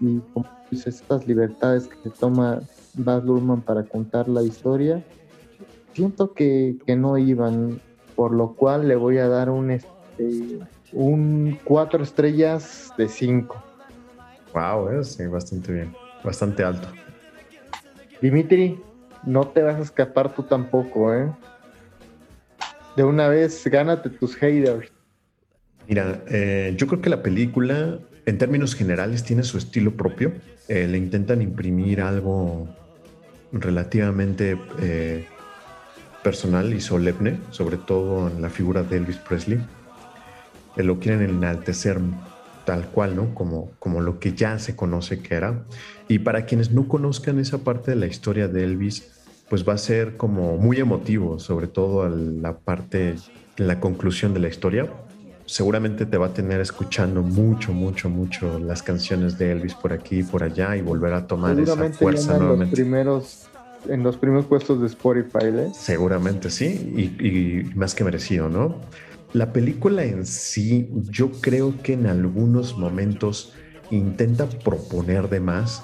y 0.00 0.18
como 0.32 0.46
estas 0.70 1.26
libertades 1.26 1.86
que 1.86 1.96
se 2.02 2.10
toma 2.10 2.60
Baz 2.94 3.24
Luhrmann 3.24 3.62
para 3.62 3.84
contar 3.84 4.28
la 4.28 4.42
historia 4.42 5.02
siento 5.94 6.32
que, 6.32 6.76
que, 6.86 6.96
no 6.96 7.16
iban 7.16 7.80
por 8.16 8.32
lo 8.32 8.54
cual 8.54 8.88
le 8.88 8.96
voy 8.96 9.18
a 9.18 9.28
dar 9.28 9.50
un 9.50 9.70
este, 9.70 10.58
un 10.92 11.58
cuatro 11.64 12.02
estrellas 12.02 12.92
de 12.98 13.08
cinco. 13.08 13.62
Wow 14.52 14.88
es 14.90 15.30
bastante 15.30 15.72
bien 15.72 15.94
bastante 16.24 16.64
alto. 16.64 16.88
Dimitri 18.20 18.80
no 19.24 19.46
te 19.48 19.62
vas 19.62 19.76
a 19.76 19.82
escapar 19.82 20.34
tú 20.34 20.42
tampoco 20.42 21.14
eh 21.14 21.30
de 22.98 23.04
una 23.04 23.28
vez, 23.28 23.64
gánate 23.66 24.10
tus 24.10 24.34
haters. 24.34 24.90
Mira, 25.88 26.20
eh, 26.26 26.74
yo 26.76 26.88
creo 26.88 27.00
que 27.00 27.08
la 27.08 27.22
película, 27.22 28.00
en 28.26 28.38
términos 28.38 28.74
generales, 28.74 29.22
tiene 29.22 29.44
su 29.44 29.56
estilo 29.56 29.92
propio. 29.92 30.32
Eh, 30.66 30.88
le 30.88 30.98
intentan 30.98 31.40
imprimir 31.40 32.00
algo 32.00 32.68
relativamente 33.52 34.58
eh, 34.80 35.24
personal 36.24 36.74
y 36.74 36.80
solemne, 36.80 37.38
sobre 37.50 37.76
todo 37.76 38.28
en 38.28 38.42
la 38.42 38.50
figura 38.50 38.82
de 38.82 38.96
Elvis 38.96 39.16
Presley. 39.18 39.60
lo 40.76 40.98
quieren 40.98 41.22
enaltecer 41.22 41.98
tal 42.64 42.88
cual, 42.88 43.14
¿no? 43.14 43.32
Como, 43.32 43.70
como 43.78 44.00
lo 44.00 44.18
que 44.18 44.34
ya 44.34 44.58
se 44.58 44.74
conoce 44.74 45.20
que 45.20 45.36
era. 45.36 45.64
Y 46.08 46.18
para 46.18 46.46
quienes 46.46 46.72
no 46.72 46.88
conozcan 46.88 47.38
esa 47.38 47.58
parte 47.58 47.92
de 47.92 47.96
la 47.96 48.06
historia 48.06 48.48
de 48.48 48.64
Elvis, 48.64 49.17
pues 49.48 49.66
va 49.66 49.74
a 49.74 49.78
ser 49.78 50.16
como 50.16 50.56
muy 50.56 50.78
emotivo, 50.78 51.38
sobre 51.38 51.66
todo 51.66 52.08
la 52.08 52.58
parte, 52.58 53.16
la 53.56 53.80
conclusión 53.80 54.34
de 54.34 54.40
la 54.40 54.48
historia. 54.48 54.92
Seguramente 55.46 56.04
te 56.04 56.18
va 56.18 56.26
a 56.26 56.34
tener 56.34 56.60
escuchando 56.60 57.22
mucho, 57.22 57.72
mucho, 57.72 58.10
mucho 58.10 58.58
las 58.58 58.82
canciones 58.82 59.38
de 59.38 59.52
Elvis 59.52 59.74
por 59.74 59.94
aquí 59.94 60.20
y 60.20 60.22
por 60.22 60.42
allá 60.42 60.76
y 60.76 60.82
volver 60.82 61.14
a 61.14 61.26
tomar 61.26 61.58
esa 61.58 61.76
fuerza 61.92 62.36
nuevamente. 62.36 62.76
Los 62.76 62.80
primeros, 62.80 63.46
en 63.88 64.02
los 64.02 64.18
primeros 64.18 64.44
puestos 64.44 64.80
de 64.82 64.88
Spotify, 64.88 65.46
¿eh? 65.46 65.70
Seguramente 65.72 66.50
sí, 66.50 66.92
y, 66.94 67.26
y 67.26 67.64
más 67.74 67.94
que 67.94 68.04
merecido, 68.04 68.50
¿no? 68.50 68.76
La 69.32 69.52
película 69.52 70.04
en 70.04 70.26
sí, 70.26 70.90
yo 71.10 71.30
creo 71.40 71.74
que 71.82 71.94
en 71.94 72.06
algunos 72.06 72.76
momentos 72.76 73.54
intenta 73.90 74.46
proponer 74.46 75.30
de 75.30 75.40
más 75.40 75.82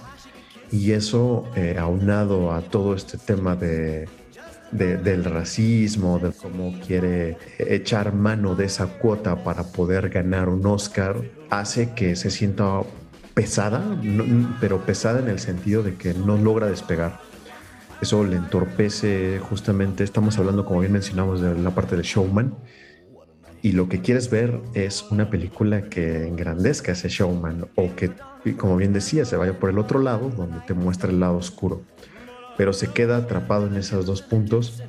y 0.74 0.90
eso, 0.90 1.44
eh, 1.54 1.76
aunado 1.78 2.50
a 2.52 2.60
todo 2.60 2.96
este 2.96 3.16
tema 3.16 3.54
de, 3.54 4.08
del 4.72 5.24
racismo, 5.24 6.18
de 6.18 6.32
cómo 6.32 6.74
quiere 6.84 7.36
echar 7.58 8.12
mano 8.12 8.56
de 8.56 8.64
esa 8.64 8.86
cuota 8.86 9.44
para 9.44 9.62
poder 9.62 10.08
ganar 10.08 10.48
un 10.48 10.66
Oscar, 10.66 11.22
hace 11.48 11.94
que 11.94 12.16
se 12.16 12.28
sienta 12.28 12.80
pesada, 13.34 13.84
pero 14.60 14.84
pesada 14.84 15.20
en 15.20 15.28
el 15.28 15.38
sentido 15.38 15.84
de 15.84 15.94
que 15.94 16.12
no 16.12 16.36
logra 16.36 16.66
despegar. 16.66 17.20
Eso 18.02 18.24
le 18.24 18.34
entorpece 18.34 19.38
justamente, 19.48 20.02
estamos 20.02 20.36
hablando, 20.38 20.64
como 20.64 20.80
bien 20.80 20.90
mencionamos, 20.90 21.40
de 21.40 21.54
la 21.54 21.70
parte 21.70 21.96
de 21.96 22.02
showman, 22.02 22.52
y 23.64 23.72
lo 23.72 23.88
que 23.88 24.02
quieres 24.02 24.28
ver 24.28 24.60
es 24.74 25.06
una 25.10 25.30
película 25.30 25.88
que 25.88 26.28
engrandezca 26.28 26.92
ese 26.92 27.08
showman 27.08 27.66
o 27.76 27.96
que, 27.96 28.10
como 28.58 28.76
bien 28.76 28.92
decía, 28.92 29.24
se 29.24 29.38
vaya 29.38 29.58
por 29.58 29.70
el 29.70 29.78
otro 29.78 30.00
lado 30.00 30.28
donde 30.28 30.60
te 30.66 30.74
muestra 30.74 31.08
el 31.10 31.18
lado 31.18 31.38
oscuro. 31.38 31.80
pero 32.58 32.74
se 32.74 32.88
queda 32.88 33.16
atrapado 33.16 33.66
en 33.66 33.76
esos 33.76 34.04
dos 34.04 34.20
puntos 34.20 34.82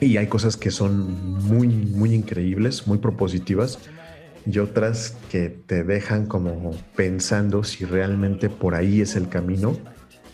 y 0.00 0.16
hay 0.16 0.26
cosas 0.26 0.56
que 0.56 0.72
son 0.72 1.38
muy, 1.44 1.68
muy 1.68 2.12
increíbles, 2.12 2.88
muy 2.88 2.98
propositivas 2.98 3.78
y 4.44 4.58
otras 4.58 5.16
que 5.30 5.48
te 5.48 5.84
dejan 5.84 6.26
como 6.26 6.72
pensando 6.96 7.62
si 7.62 7.84
realmente 7.84 8.50
por 8.50 8.74
ahí 8.74 9.00
es 9.00 9.14
el 9.14 9.28
camino. 9.28 9.76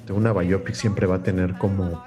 Una 0.09 0.33
biopic 0.33 0.75
siempre 0.75 1.07
va 1.07 1.17
a 1.17 1.23
tener 1.23 1.59
como, 1.59 2.03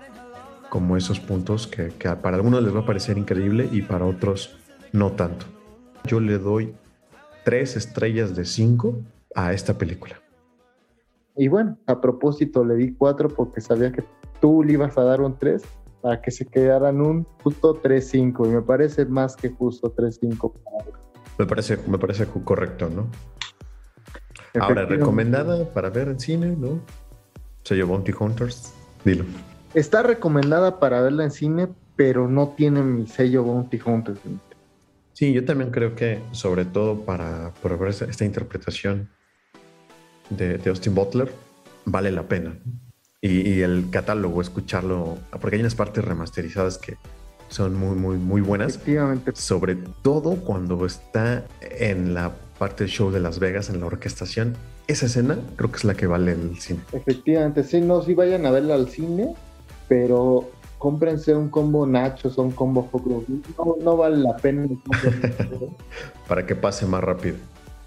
como 0.71 0.97
esos 0.97 1.19
puntos 1.19 1.67
que, 1.67 1.89
que 1.99 2.09
para 2.15 2.37
algunos 2.37 2.63
les 2.63 2.75
va 2.75 2.79
a 2.79 2.85
parecer 2.87 3.19
increíble 3.19 3.69
y 3.71 3.83
para 3.83 4.05
otros 4.05 4.57
no 4.95 5.11
tanto. 5.11 5.45
Yo 6.05 6.19
le 6.19 6.37
doy 6.37 6.73
tres 7.43 7.75
estrellas 7.75 8.35
de 8.35 8.45
cinco 8.45 8.99
a 9.35 9.53
esta 9.53 9.77
película. 9.77 10.15
Y 11.37 11.47
bueno, 11.49 11.77
a 11.85 11.99
propósito 11.99 12.63
le 12.63 12.75
di 12.75 12.93
cuatro 12.93 13.27
porque 13.27 13.61
sabía 13.61 13.91
que 13.91 14.03
tú 14.39 14.63
le 14.63 14.73
ibas 14.73 14.97
a 14.97 15.03
dar 15.03 15.21
un 15.21 15.37
tres 15.37 15.63
para 16.01 16.21
que 16.21 16.31
se 16.31 16.45
quedaran 16.45 17.01
un 17.01 17.25
justo 17.43 17.81
3-5 17.81 18.45
y 18.45 18.49
me 18.49 18.61
parece 18.61 19.05
más 19.05 19.35
que 19.35 19.49
justo 19.49 19.93
3-5 19.93 20.53
me 21.37 21.45
parece, 21.45 21.77
me 21.87 21.97
parece 21.97 22.27
correcto, 22.27 22.89
¿no? 22.89 23.07
Ahora, 24.59 24.85
recomendada 24.85 25.65
para 25.73 25.89
ver 25.89 26.07
en 26.07 26.19
cine, 26.19 26.55
¿no? 26.55 26.79
Sello 27.63 27.87
Bounty 27.87 28.13
Hunters, 28.17 28.73
dilo. 29.03 29.25
Está 29.73 30.01
recomendada 30.01 30.79
para 30.79 31.01
verla 31.01 31.25
en 31.25 31.31
cine, 31.31 31.67
pero 31.97 32.29
no 32.29 32.49
tiene 32.49 32.81
mi 32.83 33.05
sello 33.05 33.43
Bounty 33.43 33.81
Hunters. 33.85 34.19
Sí, 35.15 35.31
yo 35.31 35.45
también 35.45 35.71
creo 35.71 35.95
que, 35.95 36.19
sobre 36.31 36.65
todo 36.65 37.05
para, 37.05 37.53
ver 37.63 37.89
esta 37.89 38.25
interpretación 38.25 39.09
de, 40.29 40.59
Austin 40.67 40.93
Butler, 40.93 41.31
vale 41.85 42.11
la 42.11 42.23
pena. 42.23 42.59
Y, 43.21 43.49
y, 43.49 43.61
el 43.61 43.85
catálogo, 43.89 44.41
escucharlo, 44.41 45.17
porque 45.39 45.55
hay 45.55 45.61
unas 45.61 45.73
partes 45.73 46.03
remasterizadas 46.03 46.77
que 46.77 46.97
son 47.47 47.75
muy, 47.75 47.95
muy, 47.95 48.17
muy 48.17 48.41
buenas. 48.41 48.75
Efectivamente. 48.75 49.31
Sobre 49.35 49.77
todo 50.03 50.35
cuando 50.35 50.85
está 50.85 51.45
en 51.61 52.13
la 52.13 52.33
parte 52.59 52.83
del 52.83 52.91
show 52.91 53.09
de 53.09 53.21
Las 53.21 53.39
Vegas, 53.39 53.69
en 53.69 53.79
la 53.79 53.85
orquestación. 53.85 54.57
Esa 54.87 55.05
escena 55.05 55.39
creo 55.55 55.71
que 55.71 55.77
es 55.77 55.85
la 55.85 55.93
que 55.95 56.07
vale 56.07 56.33
el 56.33 56.59
cine. 56.59 56.81
Efectivamente, 56.91 57.63
sí, 57.63 57.79
no, 57.79 58.01
sí 58.01 58.13
vayan 58.13 58.45
a 58.45 58.51
verla 58.51 58.75
al 58.75 58.89
cine, 58.89 59.33
pero 59.87 60.51
cómprense 60.77 61.33
un 61.33 61.49
combo 61.49 61.85
nachos 61.85 62.37
o 62.37 62.43
un 62.43 62.51
combo 62.51 62.89
no, 63.57 63.75
no 63.81 63.97
vale 63.97 64.17
la 64.17 64.35
pena 64.37 64.67
para 66.27 66.45
que 66.45 66.55
pase 66.55 66.85
más 66.85 67.03
rápido. 67.03 67.37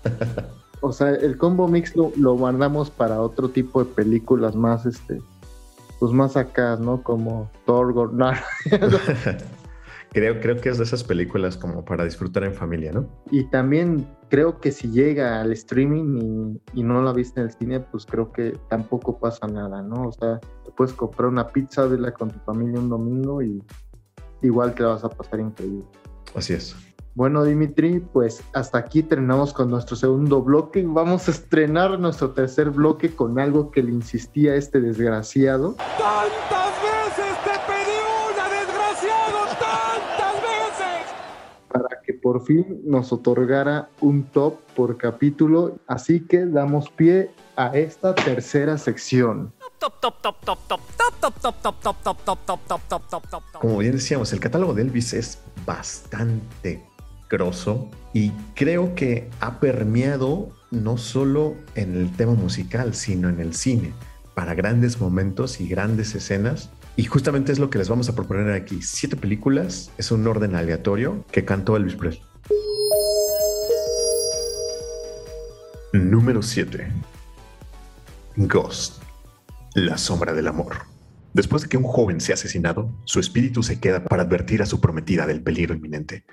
o 0.80 0.92
sea, 0.92 1.10
el 1.10 1.36
combo 1.36 1.68
mix 1.68 1.94
lo, 1.96 2.12
lo 2.16 2.36
guardamos 2.36 2.90
para 2.90 3.20
otro 3.20 3.48
tipo 3.48 3.84
de 3.84 3.90
películas 3.92 4.54
más, 4.54 4.86
este, 4.86 5.20
pues 5.98 6.12
más 6.12 6.36
acá, 6.36 6.76
¿no? 6.76 7.02
Como 7.02 7.50
Thor, 7.66 7.94
creo, 10.12 10.40
creo 10.40 10.60
que 10.60 10.68
es 10.68 10.78
de 10.78 10.84
esas 10.84 11.04
películas 11.04 11.56
como 11.56 11.84
para 11.84 12.04
disfrutar 12.04 12.44
en 12.44 12.54
familia, 12.54 12.92
¿no? 12.92 13.06
Y 13.30 13.44
también 13.44 14.06
creo 14.28 14.60
que 14.60 14.72
si 14.72 14.90
llega 14.90 15.40
al 15.40 15.52
streaming 15.52 16.58
y, 16.74 16.82
no 16.82 17.02
la 17.02 17.12
viste 17.12 17.40
en 17.40 17.46
el 17.46 17.52
cine, 17.52 17.80
pues 17.80 18.06
creo 18.06 18.32
que 18.32 18.52
tampoco 18.68 19.18
pasa 19.18 19.46
nada, 19.46 19.82
¿no? 19.82 20.08
O 20.08 20.12
sea, 20.12 20.38
te 20.64 20.70
puedes 20.72 20.92
comprar 20.92 21.28
una 21.28 21.46
pizza, 21.46 21.86
verla 21.86 22.12
con 22.12 22.30
tu 22.30 22.38
familia 22.40 22.78
un 22.78 22.88
domingo 22.88 23.42
y 23.42 23.62
igual 24.42 24.74
te 24.74 24.82
la 24.82 24.90
vas 24.90 25.04
a 25.04 25.08
pasar 25.08 25.40
increíble. 25.40 25.84
Así 26.34 26.52
es. 26.52 26.76
Bueno, 27.14 27.42
Dimitri, 27.42 27.98
pues 27.98 28.44
hasta 28.52 28.78
aquí 28.78 29.02
terminamos 29.02 29.52
con 29.52 29.70
nuestro 29.70 29.96
segundo 29.96 30.40
bloque. 30.40 30.84
Vamos 30.86 31.26
a 31.26 31.32
estrenar 31.32 31.98
nuestro 31.98 32.30
tercer 32.30 32.70
bloque 32.70 33.10
con 33.10 33.40
algo 33.40 33.72
que 33.72 33.82
le 33.82 33.90
insistía 33.90 34.52
a 34.52 34.54
este 34.54 34.80
desgraciado. 34.80 35.74
¡Tantas 35.74 36.74
veces 36.80 37.34
te 37.42 37.50
pedí 37.66 37.98
una, 38.30 38.48
desgraciado! 38.48 39.38
¡Tantas 39.58 40.34
veces! 40.42 41.12
Para 41.72 42.00
que 42.06 42.17
por 42.28 42.44
fin 42.44 42.82
nos 42.84 43.10
otorgara 43.10 43.88
un 44.02 44.24
top 44.24 44.60
por 44.76 44.98
capítulo. 44.98 45.78
Así 45.86 46.20
que 46.20 46.44
damos 46.44 46.90
pie 46.90 47.30
a 47.56 47.68
esta 47.68 48.14
tercera 48.14 48.76
sección. 48.76 49.50
Como 53.58 53.78
bien 53.78 53.92
decíamos, 53.92 54.30
el 54.34 54.40
catálogo 54.40 54.74
de 54.74 54.82
Elvis 54.82 55.14
es 55.14 55.38
bastante 55.64 56.84
grosso 57.30 57.88
y 58.12 58.30
creo 58.54 58.94
que 58.94 59.30
ha 59.40 59.58
permeado 59.58 60.50
no 60.70 60.98
solo 60.98 61.54
en 61.76 61.96
el 61.96 62.14
tema 62.14 62.34
musical, 62.34 62.92
sino 62.94 63.30
en 63.30 63.40
el 63.40 63.54
cine, 63.54 63.94
para 64.34 64.52
grandes 64.52 65.00
momentos 65.00 65.62
y 65.62 65.66
grandes 65.66 66.14
escenas. 66.14 66.68
Y 66.98 67.04
justamente 67.04 67.52
es 67.52 67.60
lo 67.60 67.70
que 67.70 67.78
les 67.78 67.88
vamos 67.88 68.08
a 68.08 68.16
proponer 68.16 68.50
aquí. 68.50 68.82
Siete 68.82 69.14
películas, 69.14 69.92
es 69.98 70.10
un 70.10 70.26
orden 70.26 70.56
aleatorio 70.56 71.24
que 71.30 71.44
cantó 71.44 71.76
Elvis 71.76 71.94
Presley. 71.94 72.26
Número 75.92 76.42
7. 76.42 76.90
Ghost. 78.34 79.00
La 79.76 79.96
sombra 79.96 80.32
del 80.34 80.48
amor. 80.48 80.74
Después 81.34 81.62
de 81.62 81.68
que 81.68 81.76
un 81.76 81.84
joven 81.84 82.20
sea 82.20 82.34
asesinado, 82.34 82.92
su 83.04 83.20
espíritu 83.20 83.62
se 83.62 83.78
queda 83.78 84.02
para 84.02 84.24
advertir 84.24 84.60
a 84.60 84.66
su 84.66 84.80
prometida 84.80 85.24
del 85.24 85.40
peligro 85.40 85.76
inminente. 85.76 86.24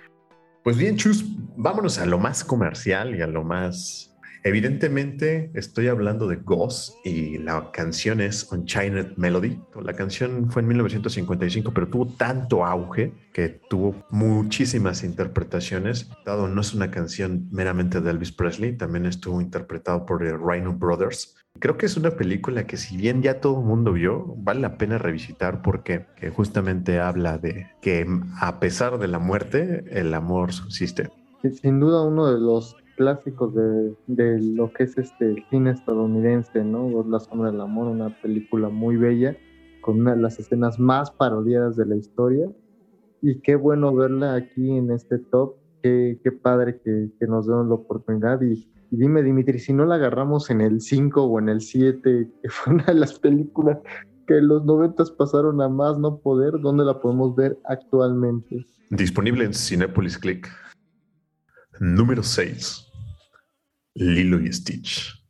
Pues 0.64 0.78
bien, 0.78 0.98
Chus, 0.98 1.26
vámonos 1.56 2.00
a 2.00 2.08
lo 2.08 2.18
más 2.18 2.44
comercial 2.44 3.16
y 3.16 3.22
a 3.22 3.28
lo 3.28 3.44
más... 3.44 4.15
Evidentemente 4.46 5.50
estoy 5.56 5.88
hablando 5.88 6.28
de 6.28 6.36
Ghost 6.36 7.04
y 7.04 7.40
la 7.40 7.72
canción 7.72 8.22
es 8.22 8.52
Unchained 8.52 9.18
Melody. 9.18 9.60
La 9.84 9.94
canción 9.94 10.52
fue 10.52 10.62
en 10.62 10.68
1955, 10.68 11.74
pero 11.74 11.88
tuvo 11.88 12.06
tanto 12.10 12.64
auge 12.64 13.12
que 13.34 13.50
tuvo 13.50 13.96
muchísimas 14.12 15.04
interpretaciones. 15.04 16.12
Dado 16.28 16.48
no 16.48 16.62
es 16.62 16.76
una 16.76 16.92
canción 16.92 17.48
meramente 17.52 18.02
de 18.02 18.12
Elvis 18.12 18.32
Presley, 18.32 18.78
también 18.78 19.08
estuvo 19.08 19.42
interpretado 19.42 20.06
por 20.06 20.20
The 20.20 20.38
Rhino 20.38 20.74
Brothers. 20.74 21.36
Creo 21.58 21.76
que 21.76 21.88
es 21.88 21.98
una 21.98 22.12
película 22.12 22.68
que 22.68 22.78
si 22.78 22.98
bien 22.98 23.24
ya 23.24 23.42
todo 23.42 23.60
el 23.62 23.66
mundo 23.66 23.94
vio, 23.94 24.36
vale 24.38 24.60
la 24.60 24.78
pena 24.78 25.00
revisitar 25.00 25.64
porque 25.64 26.06
justamente 26.36 27.00
habla 27.00 27.40
de 27.40 27.66
que 27.82 28.06
a 28.40 28.60
pesar 28.60 29.00
de 29.00 29.08
la 29.08 29.18
muerte, 29.18 29.86
el 29.90 30.14
amor 30.14 30.54
subsiste. 30.54 31.10
Sin 31.62 31.80
duda 31.80 32.04
uno 32.04 32.32
de 32.32 32.40
los 32.40 32.76
clásicos 32.96 33.54
de, 33.54 34.40
lo 34.42 34.72
que 34.74 34.84
es 34.84 34.98
este 34.98 35.46
cine 35.50 35.72
estadounidense, 35.72 36.64
¿no? 36.64 37.04
La 37.08 37.20
sombra 37.20 37.52
del 37.52 37.62
amor, 37.62 37.88
una 37.88 38.10
película 38.22 38.70
muy 38.70 38.98
bella, 38.98 39.36
con 39.82 40.02
una 40.02 40.16
de 40.16 40.22
las 40.22 40.40
escenas 40.40 40.80
más 40.80 41.12
parodiadas 41.12 41.76
de 41.76 41.86
la 41.86 41.96
historia. 41.96 42.50
Y 43.22 43.40
qué 43.40 43.56
bueno 43.56 43.94
verla 43.96 44.36
aquí 44.36 44.72
en 44.72 44.92
este 44.92 45.20
top, 45.20 45.56
qué, 45.82 46.20
qué 46.24 46.32
padre 46.32 46.80
que, 46.84 47.10
que 47.20 47.28
nos 47.28 47.48
den 47.48 47.70
la 47.70 47.76
oportunidad 47.76 48.42
y 48.42 48.68
dime, 48.92 49.24
Dimitri, 49.24 49.60
si 49.60 49.74
no 49.74 49.86
la 49.86 49.96
agarramos 49.96 50.50
en 50.50 50.62
el 50.62 50.82
5 50.82 51.24
o 51.24 51.40
en 51.40 51.50
el 51.50 51.62
7, 51.62 52.32
que 52.42 52.50
fue 52.50 52.74
una 52.74 52.86
de 52.86 52.96
las 52.96 53.20
películas 53.20 53.80
que 54.28 54.38
en 54.38 54.48
los 54.48 54.66
90 54.66 55.04
pasaron 55.18 55.62
a 55.62 55.70
más 55.70 56.00
no 56.00 56.18
poder, 56.18 56.54
¿dónde 56.60 56.84
la 56.84 57.00
podemos 57.00 57.36
ver 57.36 57.58
actualmente? 57.66 58.66
Disponible 58.90 59.46
en 59.46 59.54
Cinepolis 59.54 60.18
Click. 60.18 60.50
Número 61.80 62.24
6. 62.24 62.92
Lilo 63.96 64.40
y 64.40 64.52
Stitch. 64.52 65.22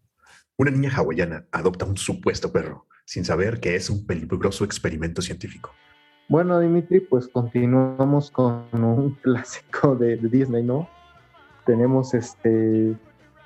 Una 0.57 0.71
niña 0.71 0.91
hawaiana 0.95 1.45
adopta 1.51 1.85
un 1.85 1.97
supuesto 1.97 2.51
perro 2.51 2.87
sin 3.05 3.25
saber 3.25 3.59
que 3.59 3.75
es 3.75 3.89
un 3.89 4.05
peligroso 4.05 4.63
experimento 4.63 5.21
científico. 5.21 5.71
Bueno, 6.27 6.59
Dimitri, 6.59 7.01
pues 7.01 7.27
continuamos 7.27 8.31
con 8.31 8.65
un 8.73 9.11
clásico 9.21 9.95
de, 9.95 10.17
de 10.17 10.29
Disney, 10.29 10.63
¿no? 10.63 10.89
Tenemos 11.65 12.13
este 12.13 12.95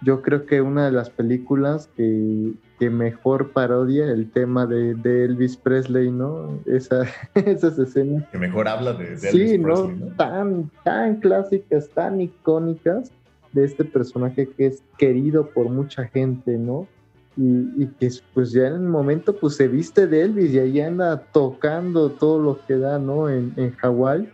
yo 0.02 0.22
creo 0.22 0.46
que 0.46 0.62
una 0.62 0.86
de 0.86 0.92
las 0.92 1.10
películas 1.10 1.90
que, 1.96 2.54
mejor 2.80 3.52
parodia 3.52 4.06
el 4.06 4.32
tema 4.32 4.66
de, 4.66 4.92
Elvis 5.26 5.58
Presley, 5.58 6.12
¿no? 6.12 6.60
Esa, 6.66 7.06
esas 7.36 7.78
escenas. 7.78 8.26
Que 8.30 8.38
mejor 8.38 8.70
habla 8.70 8.94
de, 8.94 9.16
Elvis 9.16 9.60
Presley. 9.60 9.60
¿no? 9.60 10.06
Tan, 10.16 10.72
tan 10.84 11.18
clásicas, 11.18 11.90
tan 11.90 12.22
icónicas 12.22 13.12
de 13.52 13.66
este 13.66 13.84
personaje 13.84 14.48
que 14.48 14.68
es 14.68 14.84
querido 14.98 15.50
por 15.50 15.70
mucha 15.70 16.06
gente, 16.06 16.58
¿no? 16.58 16.88
Y, 17.36 17.88
que 18.00 18.10
pues 18.34 18.52
ya 18.52 18.68
en 18.68 18.74
el 18.74 18.80
momento 18.82 19.36
pues 19.36 19.56
se 19.56 19.68
viste 19.68 20.08
de 20.08 20.24
Elvis 20.24 20.52
y 20.52 20.60
ahí 20.60 20.82
anda 20.82 21.22
tocando 21.32 22.12
todo 22.12 22.40
lo 22.40 22.66
que 22.66 22.78
da, 22.78 23.00
¿no? 23.00 23.30
En, 23.30 23.54
en 23.56 23.72
Hawái 23.76 24.30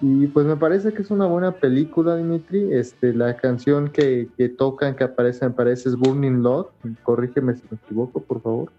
y 0.00 0.26
pues 0.28 0.46
me 0.46 0.56
parece 0.56 0.92
que 0.92 1.02
es 1.02 1.10
una 1.10 1.26
buena 1.26 1.52
película, 1.52 2.16
Dimitri. 2.16 2.72
Este, 2.72 3.12
la 3.12 3.36
canción 3.36 3.88
que, 3.88 4.28
que 4.36 4.48
tocan, 4.48 4.94
que 4.94 5.04
aparece, 5.04 5.44
me 5.46 5.52
parece 5.52 5.88
es 5.88 5.96
Burning 5.96 6.42
Love. 6.42 6.68
Corrígeme 7.02 7.54
si 7.54 7.62
me 7.70 7.76
equivoco, 7.76 8.20
por 8.20 8.42
favor. 8.42 8.72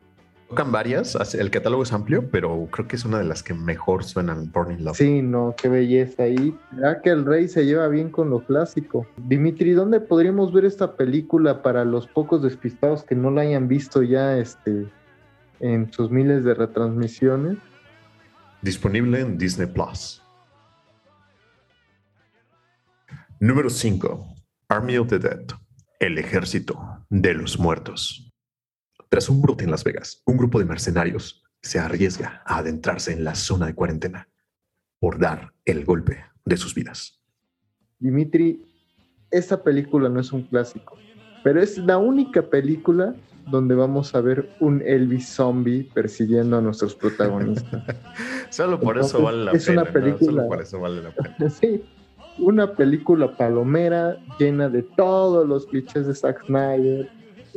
Tocan 0.47 0.71
varias, 0.71 1.15
el 1.36 1.51
catálogo 1.51 1.84
es 1.84 1.93
amplio, 1.93 2.27
pero 2.32 2.67
creo 2.71 2.88
que 2.88 2.95
es 2.95 3.05
una 3.05 3.19
de 3.19 3.23
las 3.23 3.43
que 3.43 3.53
mejor 3.53 4.03
suenan 4.03 4.51
Burning 4.51 4.84
Love. 4.84 4.97
Sí, 4.97 5.21
no, 5.21 5.53
qué 5.55 5.69
belleza. 5.69 6.27
Y 6.27 6.58
ya 6.82 7.01
que 7.01 7.12
el 7.12 7.23
rey 7.23 7.47
se 7.47 7.65
lleva 7.65 7.88
bien 7.88 8.10
con 8.10 8.32
lo 8.32 8.39
clásico. 8.39 9.05
Dimitri, 9.17 9.73
¿dónde 9.73 9.99
podríamos 9.99 10.51
ver 10.51 10.65
esta 10.65 10.95
película 10.95 11.62
para 11.62 11.86
los 11.86 12.08
pocos 12.08 12.41
despistados 12.41 13.03
que 13.03 13.13
no 13.13 13.29
la 13.29 13.41
hayan 13.41 13.67
visto 13.67 14.01
ya 14.01 14.39
este, 14.39 14.88
en 15.60 15.91
sus 15.91 16.10
miles 16.10 16.43
de 16.43 16.53
retransmisiones. 16.53 17.58
Disponible 18.62 19.19
en 19.21 19.38
Disney 19.38 19.67
Plus. 19.67 20.21
Número 23.39 23.69
5. 23.69 24.36
Army 24.69 24.97
of 24.97 25.08
the 25.10 25.19
Dead. 25.19 25.45
El 25.99 26.17
ejército 26.17 26.78
de 27.10 27.34
los 27.34 27.60
muertos. 27.60 28.32
Tras 29.10 29.30
un 29.30 29.41
brote 29.41 29.63
en 29.63 29.71
Las 29.71 29.84
Vegas, 29.84 30.21
un 30.25 30.38
grupo 30.38 30.60
de 30.60 30.65
mercenarios 30.65 31.43
se 31.62 31.80
arriesga 31.80 32.41
a 32.45 32.58
adentrarse 32.60 33.12
en 33.12 33.23
la 33.23 33.36
zona 33.36 33.65
de 33.67 33.75
cuarentena 33.75 34.30
por 34.99 35.19
dar 35.19 35.54
el 35.65 35.84
golpe 35.84 36.23
de 36.45 36.58
sus 36.58 36.73
vidas. 36.75 37.19
Dimitri, 37.97 38.63
esta 39.32 39.62
película 39.63 40.10
no 40.10 40.19
es 40.19 40.32
un 40.32 40.43
clásico, 40.43 40.97
pero 41.43 41.62
es 41.62 41.78
la 41.78 41.97
única 41.97 42.49
película 42.49 43.15
donde 43.49 43.73
vamos 43.75 44.13
a 44.15 44.21
ver 44.21 44.49
un 44.60 44.82
Elvis 44.86 45.28
zombie 45.28 45.89
persiguiendo 45.93 46.58
a 46.58 46.62
nuestros 46.62 46.95
protagonistas. 46.95 47.84
Solo 48.52 48.80
por 48.80 48.97
eso 48.99 49.21
vale 49.21 49.45
la 49.45 49.52
es 49.52 49.65
pena. 49.65 49.82
una 49.82 49.89
¿no? 49.89 49.93
película- 49.93 50.32
Solo 50.43 50.47
por 50.47 50.62
eso 50.62 50.80
vale 50.80 51.02
la 51.02 51.12
pena. 51.12 51.49
sí, 51.49 51.84
una 52.39 52.73
película 52.73 53.36
palomera 53.36 54.17
llena 54.39 54.69
de 54.69 54.84
todos 54.84 55.47
los 55.47 55.65
clichés 55.65 56.08
de 56.08 56.15
Zack 56.15 56.45
Snyder, 56.45 57.10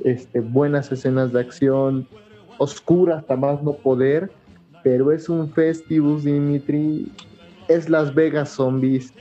este, 0.04 0.40
buenas 0.40 0.90
escenas 0.90 1.32
de 1.32 1.40
acción, 1.40 2.06
oscura 2.58 3.18
hasta 3.18 3.36
más 3.36 3.62
no 3.62 3.72
poder, 3.74 4.30
pero 4.82 5.12
es 5.12 5.28
un 5.28 5.50
festivus, 5.52 6.24
Dimitri, 6.24 7.10
es 7.68 7.88
Las 7.88 8.14
Vegas 8.14 8.50
Zombies 8.50 9.12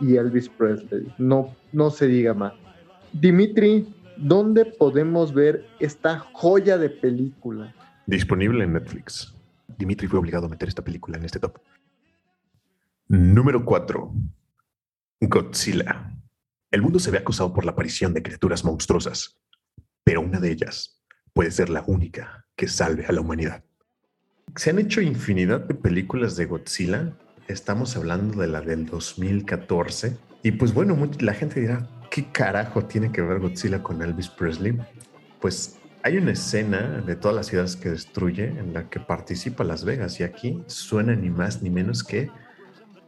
y 0.00 0.16
Elvis 0.16 0.48
Presley, 0.48 1.12
no, 1.18 1.54
no 1.72 1.90
se 1.90 2.06
diga 2.06 2.34
más. 2.34 2.54
Dimitri, 3.12 3.86
¿dónde 4.16 4.64
podemos 4.64 5.34
ver 5.34 5.66
esta 5.78 6.18
joya 6.32 6.78
de 6.78 6.88
película? 6.88 7.74
Disponible 8.06 8.64
en 8.64 8.72
Netflix. 8.72 9.34
Dimitri 9.78 10.08
fue 10.08 10.18
obligado 10.18 10.46
a 10.46 10.48
meter 10.48 10.68
esta 10.68 10.82
película 10.82 11.18
en 11.18 11.24
este 11.24 11.38
top. 11.38 11.58
Número 13.08 13.64
4. 13.64 14.12
Godzilla. 15.28 16.12
El 16.72 16.82
mundo 16.82 16.98
se 16.98 17.12
ve 17.12 17.18
acosado 17.18 17.52
por 17.52 17.64
la 17.64 17.70
aparición 17.70 18.12
de 18.12 18.22
criaturas 18.22 18.64
monstruosas, 18.64 19.38
pero 20.02 20.20
una 20.20 20.40
de 20.40 20.50
ellas 20.50 21.00
puede 21.32 21.52
ser 21.52 21.70
la 21.70 21.84
única 21.86 22.46
que 22.56 22.66
salve 22.66 23.06
a 23.06 23.12
la 23.12 23.20
humanidad. 23.20 23.62
Se 24.56 24.70
han 24.70 24.80
hecho 24.80 25.00
infinidad 25.00 25.60
de 25.60 25.74
películas 25.74 26.34
de 26.36 26.46
Godzilla. 26.46 27.16
Estamos 27.46 27.96
hablando 27.96 28.40
de 28.40 28.48
la 28.48 28.62
del 28.62 28.86
2014. 28.86 30.16
Y 30.42 30.52
pues 30.52 30.74
bueno, 30.74 30.98
la 31.20 31.34
gente 31.34 31.60
dirá, 31.60 31.88
¿qué 32.10 32.26
carajo 32.32 32.84
tiene 32.86 33.12
que 33.12 33.22
ver 33.22 33.38
Godzilla 33.38 33.80
con 33.80 34.02
Elvis 34.02 34.28
Presley? 34.28 34.76
Pues 35.40 35.78
hay 36.02 36.16
una 36.16 36.32
escena 36.32 37.00
de 37.06 37.14
todas 37.14 37.36
las 37.36 37.46
ciudades 37.46 37.76
que 37.76 37.90
destruye 37.90 38.46
en 38.46 38.74
la 38.74 38.90
que 38.90 38.98
participa 38.98 39.62
Las 39.62 39.84
Vegas 39.84 40.18
y 40.18 40.24
aquí 40.24 40.64
suena 40.66 41.14
ni 41.14 41.30
más 41.30 41.62
ni 41.62 41.70
menos 41.70 42.02
que 42.02 42.28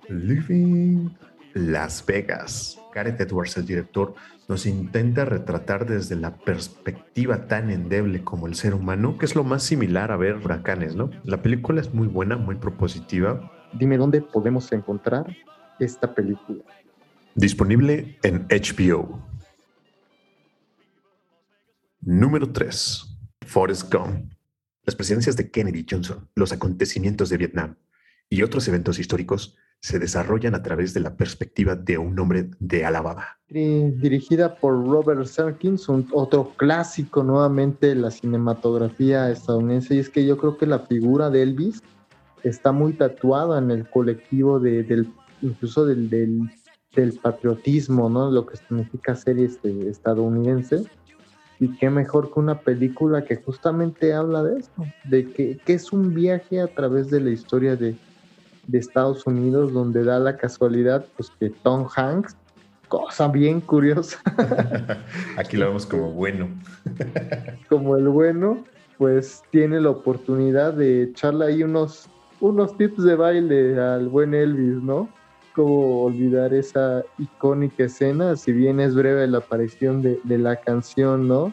Living 0.09 1.11
Las 1.55 2.05
Vegas. 2.05 2.79
Gareth 2.95 3.21
Edwards, 3.21 3.57
el 3.57 3.67
director, 3.67 4.15
nos 4.49 4.67
intenta 4.67 5.25
retratar 5.25 5.87
desde 5.87 6.17
la 6.17 6.37
perspectiva 6.37 7.47
tan 7.47 7.71
endeble 7.71 8.23
como 8.23 8.47
el 8.47 8.55
ser 8.55 8.75
humano, 8.75 9.17
que 9.19 9.25
es 9.25 9.35
lo 9.35 9.45
más 9.45 9.63
similar 9.63 10.13
a 10.13 10.17
ver 10.17 10.37
huracanes, 10.37 10.95
¿no? 10.95 11.11
La 11.25 11.43
película 11.43 11.81
es 11.81 11.95
muy 11.95 12.07
buena, 12.07 12.37
muy 12.37 12.57
propositiva, 12.57 13.51
Dime 13.77 13.97
dónde 13.97 14.23
podemos 14.23 14.71
encontrar 14.71 15.37
esta 15.81 16.15
película. 16.15 16.63
disponible 17.35 18.17
en 18.23 18.47
HBO. 18.49 19.21
Número 22.01 22.53
3. 22.53 23.19
Forrest 23.47 23.93
Gump. 23.93 24.33
Las 24.85 24.95
presidencias 24.95 25.37
de 25.37 25.51
Kennedy 25.51 25.85
Johnson, 25.89 26.29
los 26.37 26.53
acontecimientos 26.53 27.31
de 27.31 27.39
Vietnam 27.39 27.77
y 28.29 28.43
otros 28.43 28.69
eventos 28.69 29.01
históricos 29.01 29.57
se 29.85 29.99
desarrollan 29.99 30.55
a 30.55 30.63
través 30.63 30.95
de 30.95 31.01
la 31.01 31.15
perspectiva 31.15 31.77
de 31.77 31.99
un 31.99 32.19
hombre 32.19 32.49
de 32.59 32.87
Alabama. 32.87 33.27
Diri- 33.51 33.91
dirigida 34.01 34.55
por 34.57 34.73
Robert 34.83 35.27
Serkins, 35.27 35.87
otro 36.11 36.53
clásico 36.57 37.23
nuevamente 37.23 37.89
de 37.89 37.97
la 37.97 38.11
cinematografía 38.11 39.31
estadounidense, 39.31 39.97
y 39.97 39.99
es 39.99 40.09
que 40.09 40.25
yo 40.25 40.39
creo 40.39 40.57
que 40.57 40.65
la 40.65 40.79
figura 40.79 41.29
de 41.29 41.43
Elvis 41.43 41.83
está 42.45 42.73
muy 42.73 42.95
tatuada 42.95 43.59
en 43.59 43.71
el 43.71 43.87
colectivo 43.91 44.59
de- 44.59 44.85
del, 44.85 45.07
incluso 45.43 45.85
del, 45.85 46.09
del, 46.09 46.51
del 46.97 47.13
patriotismo, 47.19 48.09
¿no? 48.09 48.31
Lo 48.31 48.47
que 48.47 48.57
significa 48.57 49.15
ser 49.15 49.39
este, 49.39 49.91
estadounidense. 49.91 50.83
Y 51.61 51.69
qué 51.77 51.91
mejor 51.91 52.33
que 52.33 52.41
una 52.41 52.59
película 52.59 53.23
que 53.27 53.37
justamente 53.37 54.15
habla 54.15 54.43
de 54.45 54.61
esto, 54.61 54.83
de 55.11 55.31
que, 55.31 55.59
que 55.63 55.75
es 55.75 55.93
un 55.93 56.15
viaje 56.15 56.59
a 56.63 56.69
través 56.69 57.11
de 57.11 57.21
la 57.21 57.31
historia 57.31 57.77
de, 57.77 57.97
de 58.67 58.79
Estados 58.79 59.27
Unidos, 59.27 59.73
donde 59.73 60.05
da 60.05 60.19
la 60.19 60.37
casualidad 60.37 61.07
pues, 61.17 61.31
que 61.39 61.51
Tom 61.51 61.87
Hanks 61.95 62.37
cosa 62.89 63.29
bien 63.29 63.61
curiosa, 63.61 64.21
Aquí 65.37 65.57
lo 65.57 65.67
vemos 65.67 65.87
como 65.87 66.11
bueno. 66.13 66.49
como 67.69 67.97
el 67.97 68.09
bueno, 68.09 68.65
pues 68.99 69.43
tiene 69.51 69.81
la 69.81 69.91
oportunidad 69.91 70.75
de 70.75 71.05
echarle 71.05 71.47
ahí 71.47 71.63
unos, 71.63 72.09
unos 72.41 72.77
tips 72.77 73.03
de 73.03 73.17
baile 73.17 73.81
al 73.81 74.09
buen 74.09 74.35
Elvis, 74.35 74.83
¿no? 74.83 75.09
Como 75.55 76.05
olvidar 76.05 76.53
esa 76.53 77.03
icónica 77.19 77.85
escena, 77.85 78.37
si 78.37 78.53
bien 78.53 78.81
es 78.81 78.95
breve 78.95 79.27
la 79.27 79.39
aparición 79.39 80.03
de, 80.03 80.21
de 80.25 80.39
la 80.39 80.57
canción, 80.57 81.29
¿no? 81.29 81.53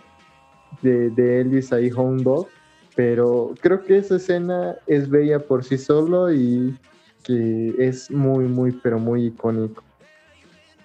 De, 0.81 1.09
de 1.09 1.41
Elvis 1.41 1.71
ahí, 1.73 1.91
Home 1.95 2.23
Dog, 2.23 2.47
pero 2.95 3.53
creo 3.61 3.83
que 3.83 3.97
esa 3.97 4.17
escena 4.17 4.75
es 4.87 5.09
bella 5.09 5.39
por 5.39 5.63
sí 5.63 5.77
solo 5.77 6.31
y 6.31 6.77
que 7.23 7.75
es 7.77 8.09
muy, 8.11 8.45
muy, 8.45 8.71
pero 8.71 8.99
muy 8.99 9.27
icónico. 9.27 9.83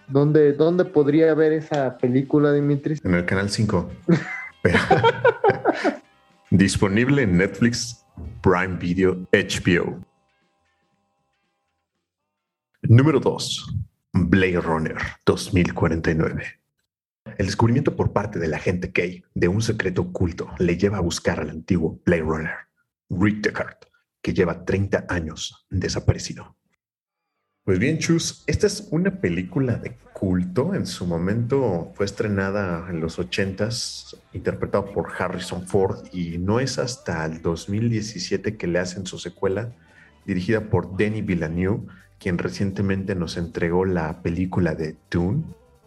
¿Dónde, 0.09 0.53
¿Dónde 0.53 0.85
podría 0.85 1.35
ver 1.35 1.53
esa 1.53 1.99
película, 1.99 2.53
Dimitri? 2.53 2.99
En 3.03 3.15
el 3.15 3.25
canal 3.25 3.51
5. 3.51 3.91
Pero- 4.63 4.79
Disponible 6.51 7.23
en 7.23 7.37
Netflix, 7.37 8.05
Prime 8.41 8.77
Video, 8.79 9.17
HBO. 9.33 9.99
Número 12.83 13.19
2. 13.19 13.75
Blade 14.13 14.61
Runner 14.61 14.97
2049. 15.27 16.45
El 17.39 17.47
descubrimiento 17.47 17.97
por 17.97 18.13
parte 18.13 18.39
del 18.39 18.55
agente 18.55 18.93
Kay 18.93 19.25
de 19.35 19.49
un 19.49 19.61
secreto 19.61 20.03
oculto 20.03 20.49
le 20.59 20.77
lleva 20.77 20.99
a 20.99 21.01
buscar 21.01 21.41
al 21.41 21.51
antiguo 21.51 22.01
Blade 22.07 22.23
Runner, 22.23 22.55
Rick 23.11 23.43
Deckard, 23.43 23.77
que 24.27 24.35
lleva 24.35 24.65
30 24.65 25.07
años 25.09 25.69
desaparecido. 25.71 26.57
Pues 27.63 27.79
bien, 27.79 27.99
Chus, 27.99 28.43
esta 28.49 28.67
es 28.67 28.89
una 28.91 29.21
película 29.21 29.77
de 29.77 29.99
culto. 30.13 30.75
En 30.75 30.85
su 30.85 31.07
momento 31.07 31.93
fue 31.95 32.07
estrenada 32.07 32.91
en 32.91 32.99
los 32.99 33.21
80s, 33.21 34.19
interpretado 34.33 34.93
por 34.93 35.13
Harrison 35.17 35.69
Ford, 35.69 36.09
y 36.13 36.39
no 36.39 36.59
es 36.59 36.81
hasta 36.81 37.25
el 37.25 37.41
2017 37.41 38.57
que 38.57 38.67
le 38.67 38.81
hacen 38.81 39.07
su 39.07 39.21
secuela, 39.21 39.71
dirigida 40.25 40.71
por 40.71 40.97
Denis 40.97 41.25
Villeneuve, 41.25 41.87
quien 42.19 42.39
recientemente 42.39 43.15
nos 43.15 43.37
entregó 43.37 43.85
la 43.85 44.23
película 44.23 44.75
de 44.75 44.97
Dune. 45.09 45.45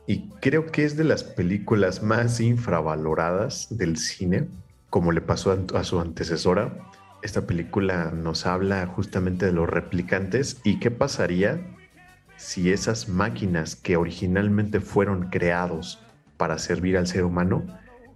Y 0.08 0.30
creo 0.40 0.68
que 0.68 0.86
es 0.86 0.96
de 0.96 1.04
las 1.04 1.26
películas 1.26 2.04
más 2.04 2.40
infravaloradas 2.40 3.68
del 3.78 3.98
cine, 3.98 4.48
como 4.90 5.12
le 5.12 5.20
pasó 5.20 5.62
a 5.74 5.84
su 5.84 6.00
antecesora. 6.00 6.89
Esta 7.22 7.46
película 7.46 8.12
nos 8.12 8.46
habla 8.46 8.86
justamente 8.88 9.46
de 9.46 9.52
los 9.52 9.70
replicantes 9.70 10.62
y 10.64 10.80
qué 10.80 10.90
pasaría 10.90 11.60
si 12.38 12.72
esas 12.72 13.10
máquinas 13.10 13.76
que 13.76 13.98
originalmente 13.98 14.80
fueron 14.80 15.30
creados 15.30 16.02
para 16.38 16.58
servir 16.58 16.98
al 16.98 17.08
ser 17.08 17.26
humano 17.26 17.66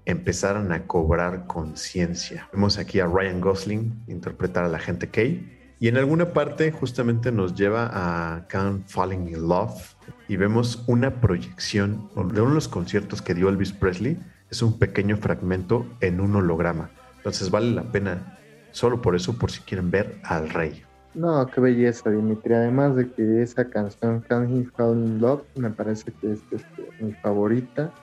empezaran 0.05 0.71
a 0.71 0.87
cobrar 0.87 1.47
conciencia. 1.47 2.47
Vemos 2.53 2.77
aquí 2.77 3.01
a 3.01 3.05
Ryan 3.05 3.41
Gosling 3.41 4.03
interpretar 4.07 4.63
a 4.63 4.69
la 4.69 4.79
gente 4.79 5.09
Kay 5.09 5.75
y 5.81 5.89
en 5.89 5.97
alguna 5.97 6.31
parte 6.31 6.71
justamente 6.71 7.33
nos 7.33 7.55
lleva 7.55 7.89
a 7.91 8.47
Can't 8.47 8.87
Falling 8.87 9.27
in 9.27 9.49
Love 9.49 9.95
y 10.29 10.37
vemos 10.37 10.81
una 10.87 11.19
proyección 11.19 12.09
de 12.15 12.41
uno 12.41 12.49
de 12.49 12.55
los 12.55 12.69
conciertos 12.69 13.21
que 13.21 13.33
dio 13.33 13.49
Elvis 13.49 13.73
Presley. 13.73 14.17
Es 14.49 14.61
un 14.61 14.79
pequeño 14.79 15.17
fragmento 15.17 15.85
en 15.99 16.21
un 16.21 16.37
holograma. 16.37 16.89
Entonces 17.17 17.51
vale 17.51 17.71
la 17.71 17.83
pena 17.83 18.32
solo 18.73 19.01
por 19.01 19.15
eso, 19.15 19.37
por 19.37 19.49
si 19.49 19.61
quieren 19.61 19.89
ver 19.89 20.19
al 20.23 20.49
rey. 20.49 20.83
No, 21.15 21.45
qué 21.47 21.61
belleza, 21.61 22.09
Dimitri. 22.09 22.53
Además 22.53 22.95
de 22.95 23.09
que 23.11 23.41
esa 23.41 23.69
canción, 23.69 24.21
Can't 24.27 24.49
He 24.49 24.65
Fall 24.71 24.97
in 24.97 25.21
Love, 25.21 25.43
me 25.55 25.69
parece 25.69 26.11
que 26.11 26.33
es 26.33 26.41
este, 26.51 26.89
mi 26.99 27.13
favorita. 27.13 27.93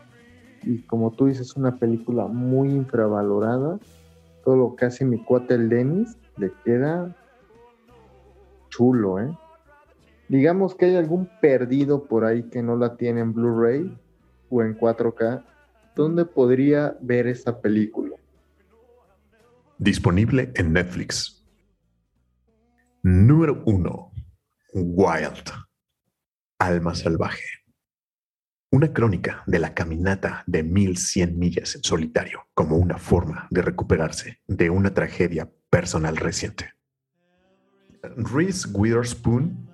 Y 0.63 0.79
como 0.83 1.11
tú 1.11 1.27
dices, 1.27 1.57
una 1.57 1.77
película 1.77 2.27
muy 2.27 2.71
infravalorada. 2.71 3.79
Todo 4.45 4.57
lo 4.57 4.77
que 4.77 4.87
hace 4.87 5.05
mi 5.05 5.23
cuate 5.23 5.55
el 5.55 5.69
Dennis 5.69 6.17
le 6.37 6.53
queda 6.65 7.15
chulo, 8.69 9.19
¿eh? 9.19 9.37
Digamos 10.29 10.77
que 10.77 10.87
hay 10.87 10.97
algún 10.97 11.29
perdido 11.41 12.05
por 12.05 12.25
ahí 12.25 12.45
que 12.45 12.63
no 12.63 12.77
la 12.77 12.97
tiene 12.97 13.21
en 13.21 13.35
Blu-ray 13.35 13.99
o 14.49 14.63
en 14.63 14.79
4K. 14.79 15.43
¿Dónde 15.97 16.25
podría 16.25 16.97
ver 17.01 17.27
esa 17.27 17.61
película? 17.61 18.20
Disponible 19.83 20.53
en 20.57 20.75
Netflix. 20.75 21.43
Número 23.03 23.63
1. 23.65 24.13
Wild. 24.75 25.51
Alma 26.59 26.95
salvaje. 26.95 27.47
Una 28.71 28.93
crónica 28.93 29.43
de 29.47 29.59
la 29.59 29.73
caminata 29.73 30.45
de 30.47 30.65
1100 30.65 31.39
millas 31.39 31.77
en 31.77 31.83
solitario 31.83 32.47
como 32.53 32.77
una 32.77 32.99
forma 32.99 33.49
de 33.51 33.63
recuperarse 33.63 34.43
de 34.47 34.69
una 34.69 34.93
tragedia 34.93 35.51
personal 35.71 36.19
reciente. 36.19 36.75
Reese 38.03 38.69
Witherspoon, 38.75 39.67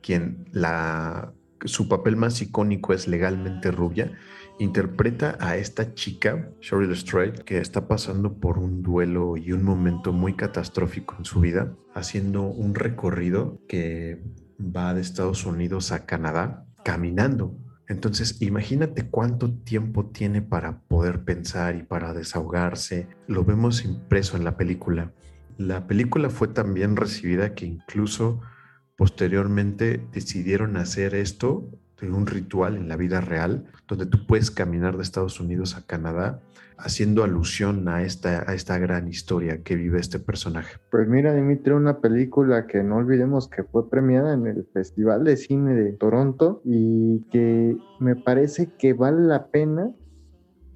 quien 0.00 0.48
la, 0.52 1.34
su 1.64 1.88
papel 1.88 2.16
más 2.16 2.40
icónico 2.42 2.92
es 2.92 3.08
legalmente 3.08 3.70
rubia, 3.70 4.12
interpreta 4.58 5.36
a 5.40 5.56
esta 5.56 5.94
chica, 5.94 6.50
Cheryl 6.60 6.94
Strait, 6.96 7.38
que 7.40 7.58
está 7.58 7.88
pasando 7.88 8.34
por 8.38 8.58
un 8.58 8.82
duelo 8.82 9.36
y 9.36 9.52
un 9.52 9.64
momento 9.64 10.12
muy 10.12 10.34
catastrófico 10.34 11.16
en 11.18 11.24
su 11.24 11.40
vida, 11.40 11.74
haciendo 11.94 12.42
un 12.42 12.74
recorrido 12.74 13.60
que 13.68 14.22
va 14.58 14.94
de 14.94 15.00
Estados 15.00 15.46
Unidos 15.46 15.92
a 15.92 16.06
Canadá 16.06 16.66
caminando 16.84 17.56
entonces, 17.92 18.40
imagínate 18.40 19.10
cuánto 19.10 19.52
tiempo 19.52 20.06
tiene 20.06 20.40
para 20.40 20.80
poder 20.80 21.24
pensar 21.24 21.76
y 21.76 21.82
para 21.82 22.14
desahogarse. 22.14 23.06
Lo 23.26 23.44
vemos 23.44 23.84
impreso 23.84 24.38
en 24.38 24.44
la 24.44 24.56
película. 24.56 25.12
La 25.58 25.86
película 25.86 26.30
fue 26.30 26.48
tan 26.48 26.72
bien 26.72 26.96
recibida 26.96 27.54
que 27.54 27.66
incluso 27.66 28.40
posteriormente 29.02 30.00
decidieron 30.12 30.76
hacer 30.76 31.16
esto 31.16 31.64
de 32.00 32.12
un 32.12 32.24
ritual 32.24 32.76
en 32.76 32.88
la 32.88 32.94
vida 32.94 33.20
real, 33.20 33.64
donde 33.88 34.06
tú 34.06 34.28
puedes 34.28 34.52
caminar 34.52 34.96
de 34.96 35.02
Estados 35.02 35.40
Unidos 35.40 35.76
a 35.76 35.84
Canadá 35.84 36.40
haciendo 36.78 37.24
alusión 37.24 37.88
a 37.88 38.04
esta, 38.04 38.48
a 38.48 38.54
esta 38.54 38.78
gran 38.78 39.08
historia 39.08 39.64
que 39.64 39.74
vive 39.74 39.98
este 39.98 40.20
personaje. 40.20 40.76
Pues 40.92 41.08
mira, 41.08 41.34
Dimitri, 41.34 41.72
una 41.72 41.98
película 41.98 42.68
que 42.68 42.84
no 42.84 42.98
olvidemos 42.98 43.48
que 43.48 43.64
fue 43.64 43.90
premiada 43.90 44.34
en 44.34 44.46
el 44.46 44.68
Festival 44.72 45.24
de 45.24 45.36
Cine 45.36 45.74
de 45.74 45.94
Toronto 45.94 46.62
y 46.64 47.24
que 47.32 47.76
me 47.98 48.14
parece 48.14 48.70
que 48.78 48.92
vale 48.92 49.22
la 49.22 49.48
pena, 49.48 49.90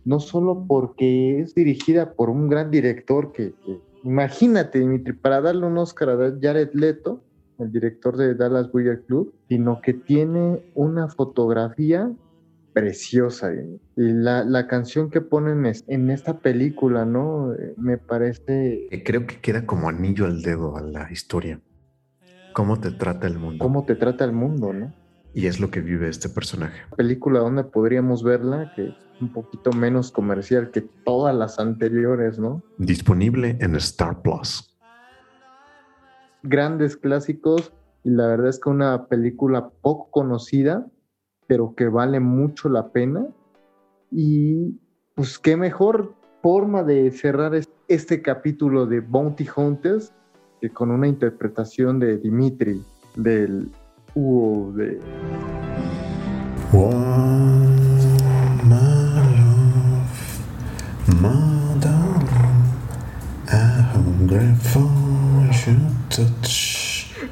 no 0.05 0.19
solo 0.19 0.65
porque 0.67 1.43
es 1.43 1.55
dirigida 1.55 2.15
por 2.15 2.29
un 2.31 2.49
gran 2.49 2.73
director 2.73 3.31
que, 3.31 3.55
imagínate, 4.03 4.81
Dimitri, 4.81 5.13
para 5.13 5.41
darle 5.41 5.65
un 5.67 5.79
Oscar 5.79 6.11
a 6.11 6.37
Jared 6.43 6.71
Leto, 6.73 7.23
el 7.59 7.73
director 7.73 8.17
de 8.17 8.35
Dallas 8.35 8.71
Buyer 8.71 9.03
Club, 9.05 9.35
sino 9.49 9.81
que 9.81 9.95
tiene 9.95 10.63
una 10.75 11.09
fotografía 11.09 12.13
preciosa. 12.73 13.53
Y 13.55 13.81
la, 13.97 14.45
la, 14.45 14.67
canción 14.67 15.11
que 15.11 15.23
ponen 15.23 15.65
en 15.87 16.11
esta 16.11 16.41
película, 16.41 17.07
¿no? 17.07 17.55
Me 17.79 17.97
parece... 17.97 18.89
Creo 19.05 19.27
que 19.27 19.41
queda 19.41 19.65
como 19.65 19.89
anillo 19.89 20.27
al 20.27 20.43
dedo 20.43 20.77
a 20.77 20.83
la 20.83 21.11
historia. 21.11 21.59
¿Cómo 22.53 22.79
te 22.79 22.91
trata 22.91 23.27
el 23.27 23.39
mundo? 23.39 23.63
¿Cómo 23.63 23.85
te 23.85 23.95
trata 23.97 24.25
el 24.25 24.33
mundo, 24.33 24.73
no? 24.73 24.95
Y 25.33 25.47
es 25.47 25.59
lo 25.59 25.71
que 25.71 25.81
vive 25.81 26.09
este 26.09 26.29
personaje. 26.29 26.83
Película 26.97 27.41
donde 27.41 27.65
podríamos 27.65 28.23
verla, 28.23 28.73
que 28.77 28.89
es 28.89 28.95
un 29.21 29.33
poquito 29.33 29.73
menos 29.73 30.11
comercial 30.11 30.71
que 30.71 30.83
todas 30.83 31.35
las 31.35 31.59
anteriores, 31.59 32.39
¿no? 32.39 32.63
Disponible 32.79 33.57
en 33.61 33.75
Star 33.77 34.21
Plus. 34.23 34.76
Grandes 36.49 36.97
clásicos 36.97 37.73
y 38.05 38.11
la 38.11 38.29
verdad 38.29 38.49
es 38.49 38.61
que 38.61 38.71
una 38.71 39.07
película 39.07 39.71
poco 39.83 40.11
conocida, 40.11 40.87
pero 41.47 41.75
que 41.75 41.89
vale 41.89 42.21
mucho 42.21 42.69
la 42.69 42.93
pena. 42.93 43.27
Y 44.11 44.79
pues 45.15 45.39
qué 45.39 45.57
mejor 45.57 46.15
forma 46.43 46.85
de 46.85 47.11
cerrar 47.11 47.53
este 47.89 48.23
capítulo 48.23 48.87
de 48.87 49.01
Bounty 49.01 49.47
Hunters 49.57 50.13
que 50.61 50.71
con 50.71 50.91
una 50.91 51.09
interpretación 51.09 51.99
de 51.99 52.19
Dimitri 52.19 52.83
del 53.17 53.69
Hugo 54.15 54.73
de... 54.73 55.01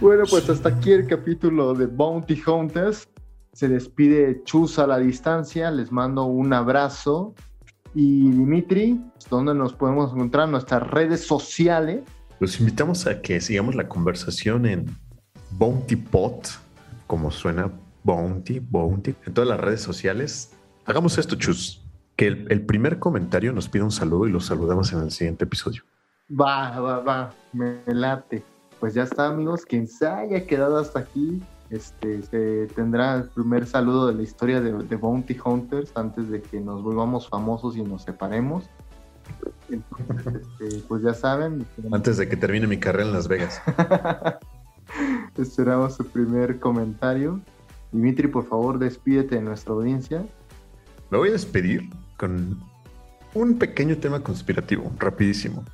Bueno, 0.01 0.25
pues 0.29 0.49
hasta 0.51 0.71
aquí 0.71 0.91
el 0.91 1.07
capítulo 1.07 1.73
de 1.75 1.87
Bounty 1.87 2.43
Hunters. 2.45 3.09
Se 3.53 3.69
despide 3.69 4.43
Chus 4.45 4.81
a 4.81 4.87
la 4.89 4.99
distancia, 4.99 5.71
les 5.71 5.93
mando 5.93 6.25
un 6.25 6.53
abrazo. 6.53 7.35
Y 7.95 8.31
Dimitri, 8.31 9.01
¿dónde 9.31 9.55
nos 9.55 9.73
podemos 9.75 10.13
encontrar? 10.13 10.49
Nuestras 10.49 10.83
redes 10.91 11.25
sociales. 11.25 12.03
Los 12.41 12.59
invitamos 12.59 13.07
a 13.07 13.23
que 13.23 13.41
sigamos 13.41 13.77
la 13.77 13.89
conversación 13.89 14.67
en 14.67 14.87
Bounty 15.53 15.95
Pot, 15.95 16.49
como 17.07 17.31
suena 17.31 17.71
Bounty, 18.03 18.59
Bounty, 18.59 19.15
en 19.27 19.33
todas 19.33 19.49
las 19.49 19.61
redes 19.61 19.81
sociales. 19.81 20.53
Hagamos 20.87 21.19
esto, 21.19 21.37
Chus. 21.37 21.85
Que 22.17 22.27
el, 22.27 22.47
el 22.51 22.63
primer 22.63 22.99
comentario 22.99 23.53
nos 23.53 23.69
pida 23.69 23.85
un 23.85 23.93
saludo 23.93 24.27
y 24.27 24.33
los 24.33 24.47
saludamos 24.47 24.93
en 24.93 25.01
el 25.01 25.13
siguiente 25.13 25.45
episodio. 25.45 25.85
Va, 26.31 26.81
va, 26.81 27.01
va, 27.01 27.35
me 27.53 27.83
late. 27.87 28.43
Pues 28.81 28.95
ya 28.95 29.03
está, 29.03 29.29
amigos. 29.29 29.65
Quien 29.67 29.87
se 29.87 30.07
haya 30.07 30.47
quedado 30.47 30.79
hasta 30.79 31.01
aquí, 31.01 31.43
este, 31.69 32.23
se 32.23 32.67
tendrá 32.75 33.17
el 33.17 33.25
primer 33.25 33.67
saludo 33.67 34.07
de 34.07 34.15
la 34.15 34.23
historia 34.23 34.61
de, 34.61 34.97
Bounty 34.97 35.37
Hunters 35.45 35.93
antes 35.95 36.31
de 36.31 36.41
que 36.41 36.61
nos 36.61 36.83
volvamos 36.83 37.29
famosos 37.29 37.77
y 37.77 37.83
nos 37.83 38.03
separemos. 38.03 38.65
Este, 39.69 40.83
pues 40.89 41.03
ya 41.03 41.13
saben. 41.13 41.67
Antes 41.93 42.17
de 42.17 42.29
que 42.29 42.37
termine 42.37 42.67
mi 42.67 42.79
carrera 42.79 43.07
en 43.07 43.13
Las 43.13 43.29
Vegas. 43.29 43.61
Esperamos 45.37 45.95
su 45.97 46.07
primer 46.07 46.59
comentario. 46.59 47.41
Dimitri, 47.93 48.29
por 48.29 48.47
favor, 48.47 48.79
despídete 48.79 49.37
de 49.37 49.43
nuestra 49.43 49.75
audiencia. 49.75 50.25
Me 51.11 51.19
voy 51.19 51.29
a 51.29 51.33
despedir 51.33 51.91
con 52.17 52.59
un 53.35 53.59
pequeño 53.59 53.97
tema 53.99 54.21
conspirativo, 54.21 54.91
rapidísimo. 54.99 55.65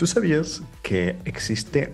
¿Tú 0.00 0.06
sabías 0.06 0.62
que 0.82 1.18
existe 1.26 1.92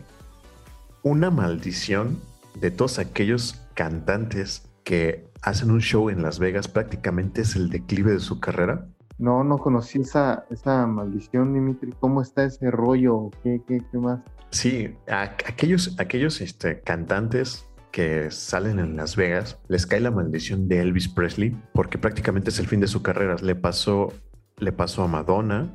una 1.03 1.29
maldición 1.29 2.21
de 2.55 2.71
todos 2.71 3.01
aquellos 3.01 3.61
cantantes 3.75 4.71
que 4.85 5.27
hacen 5.43 5.73
un 5.73 5.81
show 5.81 6.09
en 6.09 6.23
Las 6.23 6.39
Vegas 6.39 6.69
prácticamente 6.69 7.41
es 7.41 7.57
el 7.57 7.69
declive 7.69 8.13
de 8.13 8.21
su 8.21 8.39
carrera? 8.39 8.87
No, 9.19 9.43
no 9.43 9.59
conocí 9.59 10.03
esa, 10.03 10.45
esa 10.51 10.87
maldición, 10.87 11.53
Dimitri. 11.53 11.95
¿Cómo 11.99 12.23
está 12.23 12.45
ese 12.45 12.71
rollo? 12.71 13.33
¿Qué, 13.43 13.61
qué, 13.67 13.83
qué 13.91 13.99
más? 13.99 14.21
Sí, 14.51 14.95
aquellos, 15.09 15.99
aquellos 15.99 16.41
este, 16.41 16.83
cantantes 16.83 17.67
que 17.91 18.31
salen 18.31 18.79
en 18.79 18.97
Las 18.97 19.17
Vegas, 19.17 19.59
les 19.67 19.85
cae 19.85 19.99
la 19.99 20.13
maldición 20.13 20.69
de 20.69 20.79
Elvis 20.81 21.09
Presley 21.09 21.61
porque 21.73 21.99
prácticamente 21.99 22.51
es 22.51 22.61
el 22.61 22.69
fin 22.69 22.79
de 22.79 22.87
su 22.87 23.03
carrera. 23.03 23.35
Le 23.43 23.57
pasó, 23.57 24.13
le 24.59 24.71
pasó 24.71 25.03
a 25.03 25.09
Madonna, 25.09 25.69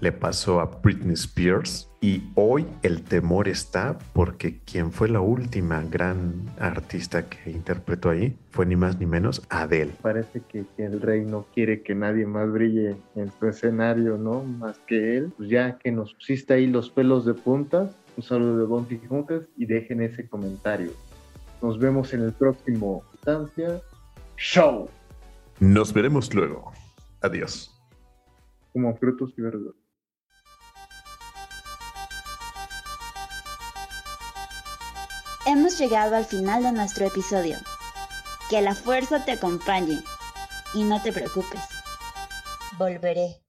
le 0.00 0.12
pasó 0.12 0.60
a 0.60 0.66
Britney 0.82 1.14
Spears 1.14 1.90
y 2.00 2.22
hoy 2.34 2.66
el 2.82 3.02
temor 3.02 3.48
está 3.48 3.98
porque 4.14 4.60
quien 4.60 4.90
fue 4.90 5.08
la 5.08 5.20
última 5.20 5.82
gran 5.82 6.46
artista 6.58 7.28
que 7.28 7.50
interpretó 7.50 8.08
ahí 8.08 8.38
fue 8.50 8.64
ni 8.64 8.76
más 8.76 8.98
ni 8.98 9.06
menos 9.06 9.42
Adele. 9.50 9.92
Parece 10.00 10.40
que, 10.48 10.64
el 10.78 11.00
rey 11.00 11.24
no 11.24 11.46
quiere 11.54 11.82
que 11.82 11.94
nadie 11.94 12.26
más 12.26 12.50
brille 12.50 12.96
en 13.14 13.30
su 13.38 13.46
escenario, 13.46 14.16
¿no? 14.16 14.42
Más 14.42 14.78
que 14.86 15.18
él. 15.18 15.32
Pues 15.36 15.50
ya 15.50 15.78
que 15.78 15.92
nos 15.92 16.14
pusiste 16.14 16.54
ahí 16.54 16.66
los 16.66 16.88
pelos 16.88 17.26
de 17.26 17.34
punta, 17.34 17.90
un 18.16 18.22
saludo 18.22 18.58
de 18.58 18.64
Bounty 18.64 19.00
Juntas 19.06 19.42
y 19.56 19.66
dejen 19.66 20.00
ese 20.00 20.26
comentario. 20.26 20.92
Nos 21.60 21.78
vemos 21.78 22.14
en 22.14 22.22
el 22.22 22.32
próximo 22.32 23.04
instancia. 23.12 23.80
Show. 24.38 24.88
Nos 25.58 25.92
veremos 25.92 26.32
luego. 26.34 26.72
Adiós. 27.20 27.78
Como 28.72 28.96
frutos 28.96 29.34
y 29.36 29.42
verduras. 29.42 29.79
Hemos 35.52 35.80
llegado 35.80 36.14
al 36.14 36.26
final 36.26 36.62
de 36.62 36.70
nuestro 36.70 37.06
episodio. 37.06 37.56
Que 38.50 38.60
la 38.60 38.76
fuerza 38.76 39.24
te 39.24 39.32
acompañe 39.32 40.00
y 40.74 40.84
no 40.84 41.02
te 41.02 41.10
preocupes. 41.10 41.60
Volveré. 42.78 43.42